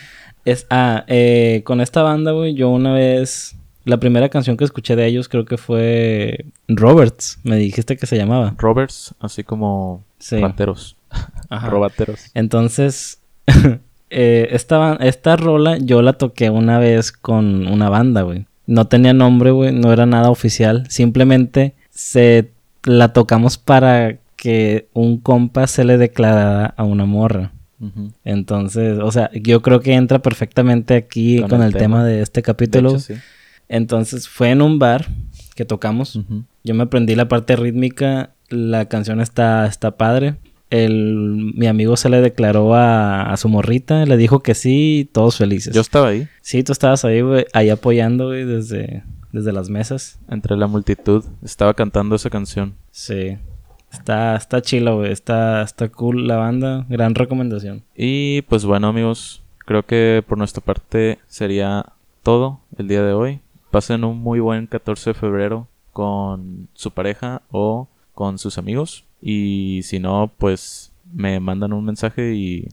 Es, 0.44 0.66
ah, 0.68 1.06
eh, 1.08 1.62
con 1.64 1.80
esta 1.80 2.02
banda, 2.02 2.32
güey, 2.32 2.52
yo 2.52 2.68
una 2.68 2.92
vez 2.92 3.57
la 3.88 3.98
primera 3.98 4.28
canción 4.28 4.56
que 4.56 4.64
escuché 4.64 4.96
de 4.96 5.06
ellos 5.06 5.28
creo 5.28 5.44
que 5.44 5.56
fue 5.56 6.44
Roberts, 6.68 7.38
me 7.42 7.56
dijiste 7.56 7.96
que 7.96 8.06
se 8.06 8.16
llamaba. 8.16 8.54
Roberts, 8.58 9.14
así 9.18 9.44
como 9.44 10.04
sí. 10.18 10.38
rateros. 10.40 10.96
Robateros. 11.50 12.30
Entonces, 12.34 13.20
eh, 14.10 14.48
esta, 14.50 14.96
esta 15.00 15.36
rola 15.36 15.78
yo 15.78 16.02
la 16.02 16.12
toqué 16.12 16.50
una 16.50 16.78
vez 16.78 17.12
con 17.12 17.66
una 17.66 17.88
banda, 17.88 18.22
güey. 18.22 18.46
No 18.66 18.86
tenía 18.86 19.14
nombre, 19.14 19.50
güey, 19.50 19.72
no 19.72 19.92
era 19.92 20.04
nada 20.04 20.28
oficial. 20.28 20.84
Simplemente 20.90 21.74
se 21.88 22.50
la 22.84 23.14
tocamos 23.14 23.56
para 23.56 24.18
que 24.36 24.88
un 24.92 25.18
compa 25.18 25.66
se 25.66 25.84
le 25.84 25.96
declarara 25.96 26.66
a 26.76 26.84
una 26.84 27.06
morra. 27.06 27.52
Entonces, 28.24 28.98
o 28.98 29.10
sea, 29.12 29.30
yo 29.32 29.62
creo 29.62 29.80
que 29.80 29.94
entra 29.94 30.18
perfectamente 30.18 30.96
aquí 30.96 31.40
con, 31.48 31.62
el, 31.62 31.72
tema. 31.72 32.04
de 32.04 32.22
este 32.22 32.42
capítulo. 32.42 32.98
sí. 32.98 33.14
Entonces 33.68 34.28
fue 34.28 34.50
en 34.50 34.62
un 34.62 34.78
bar 34.78 35.08
que 35.54 35.64
tocamos. 35.64 36.20
Yo 36.64 36.74
me 36.74 36.84
aprendí 36.84 37.14
la 37.14 37.28
parte 37.28 37.56
rítmica. 37.56 38.34
La 38.48 38.86
canción 38.86 39.20
está, 39.20 39.66
está 39.66 39.96
padre. 39.96 40.36
El, 40.70 41.52
mi 41.54 41.66
amigo 41.66 41.96
se 41.96 42.10
le 42.10 42.20
declaró 42.20 42.74
a, 42.74 43.34
su 43.38 43.48
morrita, 43.48 44.04
le 44.04 44.16
dijo 44.16 44.40
que 44.40 44.54
sí, 44.54 45.08
todos 45.12 45.38
felices. 45.38 45.74
Yo 45.74 45.80
estaba 45.80 46.08
ahí. 46.08 46.28
Sí, 46.42 46.62
tú 46.62 46.72
estabas 46.72 47.04
ahí, 47.04 47.22
güey, 47.22 47.46
ahí 47.54 47.70
apoyando, 47.70 48.26
güey, 48.26 48.44
desde, 48.44 49.02
desde 49.32 49.52
las 49.52 49.70
mesas. 49.70 50.18
Entre 50.28 50.56
la 50.56 50.66
multitud, 50.66 51.24
estaba 51.42 51.72
cantando 51.72 52.16
esa 52.16 52.28
canción. 52.28 52.74
Sí. 52.90 53.38
Está, 53.90 54.36
está 54.36 54.60
chilo, 54.60 54.98
güey, 54.98 55.12
está, 55.12 55.62
está 55.62 55.88
cool 55.88 56.26
la 56.28 56.36
banda, 56.36 56.84
gran 56.90 57.14
recomendación. 57.14 57.82
Y 57.96 58.42
pues 58.42 58.66
bueno, 58.66 58.88
amigos, 58.88 59.42
creo 59.64 59.84
que 59.84 60.22
por 60.26 60.36
nuestra 60.36 60.62
parte 60.62 61.18
sería 61.26 61.86
todo 62.22 62.60
el 62.76 62.88
día 62.88 63.02
de 63.02 63.12
hoy. 63.14 63.40
Pasen 63.70 64.04
un 64.04 64.18
muy 64.18 64.40
buen 64.40 64.66
14 64.66 65.10
de 65.10 65.14
febrero 65.14 65.68
con 65.92 66.68
su 66.74 66.90
pareja 66.90 67.42
o 67.50 67.88
con 68.14 68.38
sus 68.38 68.56
amigos. 68.56 69.04
Y 69.20 69.80
si 69.82 69.98
no, 69.98 70.30
pues 70.38 70.92
me 71.12 71.40
mandan 71.40 71.72
un 71.72 71.84
mensaje 71.84 72.34
y 72.34 72.68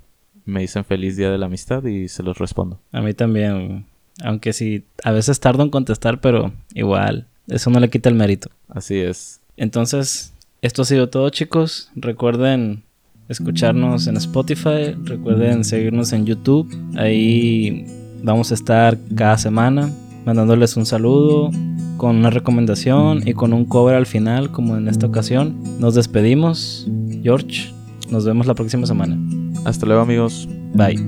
me 0.45 0.62
dicen 0.62 0.86
feliz 0.86 1.17
día 1.17 1.31
de 1.31 1.38
la 1.38 1.47
amistad 1.47 1.84
y 1.86 2.08
se 2.08 2.23
los 2.23 2.38
respondo. 2.38 2.79
A 2.91 3.01
mí 3.01 3.13
también, 3.13 3.86
aunque 4.23 4.53
sí, 4.53 4.84
a 5.03 5.12
veces 5.12 5.39
tardo 5.39 5.63
en 5.63 5.69
contestar, 5.69 6.21
pero 6.21 6.53
igual, 6.73 7.27
eso 7.47 7.69
no 7.69 7.79
le 7.79 7.89
quita 7.89 8.10
el 8.10 8.15
mérito. 8.15 8.49
Así 8.69 8.97
es. 8.97 9.41
Entonces, 9.58 10.34
esto 10.62 10.84
ha 10.84 10.86
sido 10.86 11.10
todo 11.10 11.29
chicos. 11.29 11.91
Recuerden 11.95 12.84
escucharnos 13.27 14.08
en 14.08 14.17
Spotify, 14.17 14.95
recuerden 15.03 15.63
seguirnos 15.63 16.13
en 16.13 16.25
YouTube. 16.25 16.73
Ahí 16.95 17.86
vamos 18.23 18.51
a 18.51 18.55
estar 18.55 18.97
cada 19.15 19.38
semana 19.38 19.91
mandándoles 20.26 20.76
un 20.78 20.86
saludo 20.86 21.52
con 21.98 22.18
una 22.18 22.30
recomendación 22.30 23.28
y 23.28 23.34
con 23.34 23.54
un 23.54 23.66
cover 23.66 23.96
al 23.96 24.06
final 24.06 24.52
como 24.52 24.76
en 24.76 24.88
esta 24.88 25.08
ocasión. 25.08 25.56
Nos 25.80 25.96
despedimos. 25.96 26.88
George, 27.24 27.74
nos 28.10 28.26
vemos 28.26 28.48
la 28.48 28.54
próxima 28.54 28.86
semana. 28.86 29.18
Hasta 29.66 29.86
luego 29.86 30.02
amigos. 30.02 30.48
Bye. 30.74 31.00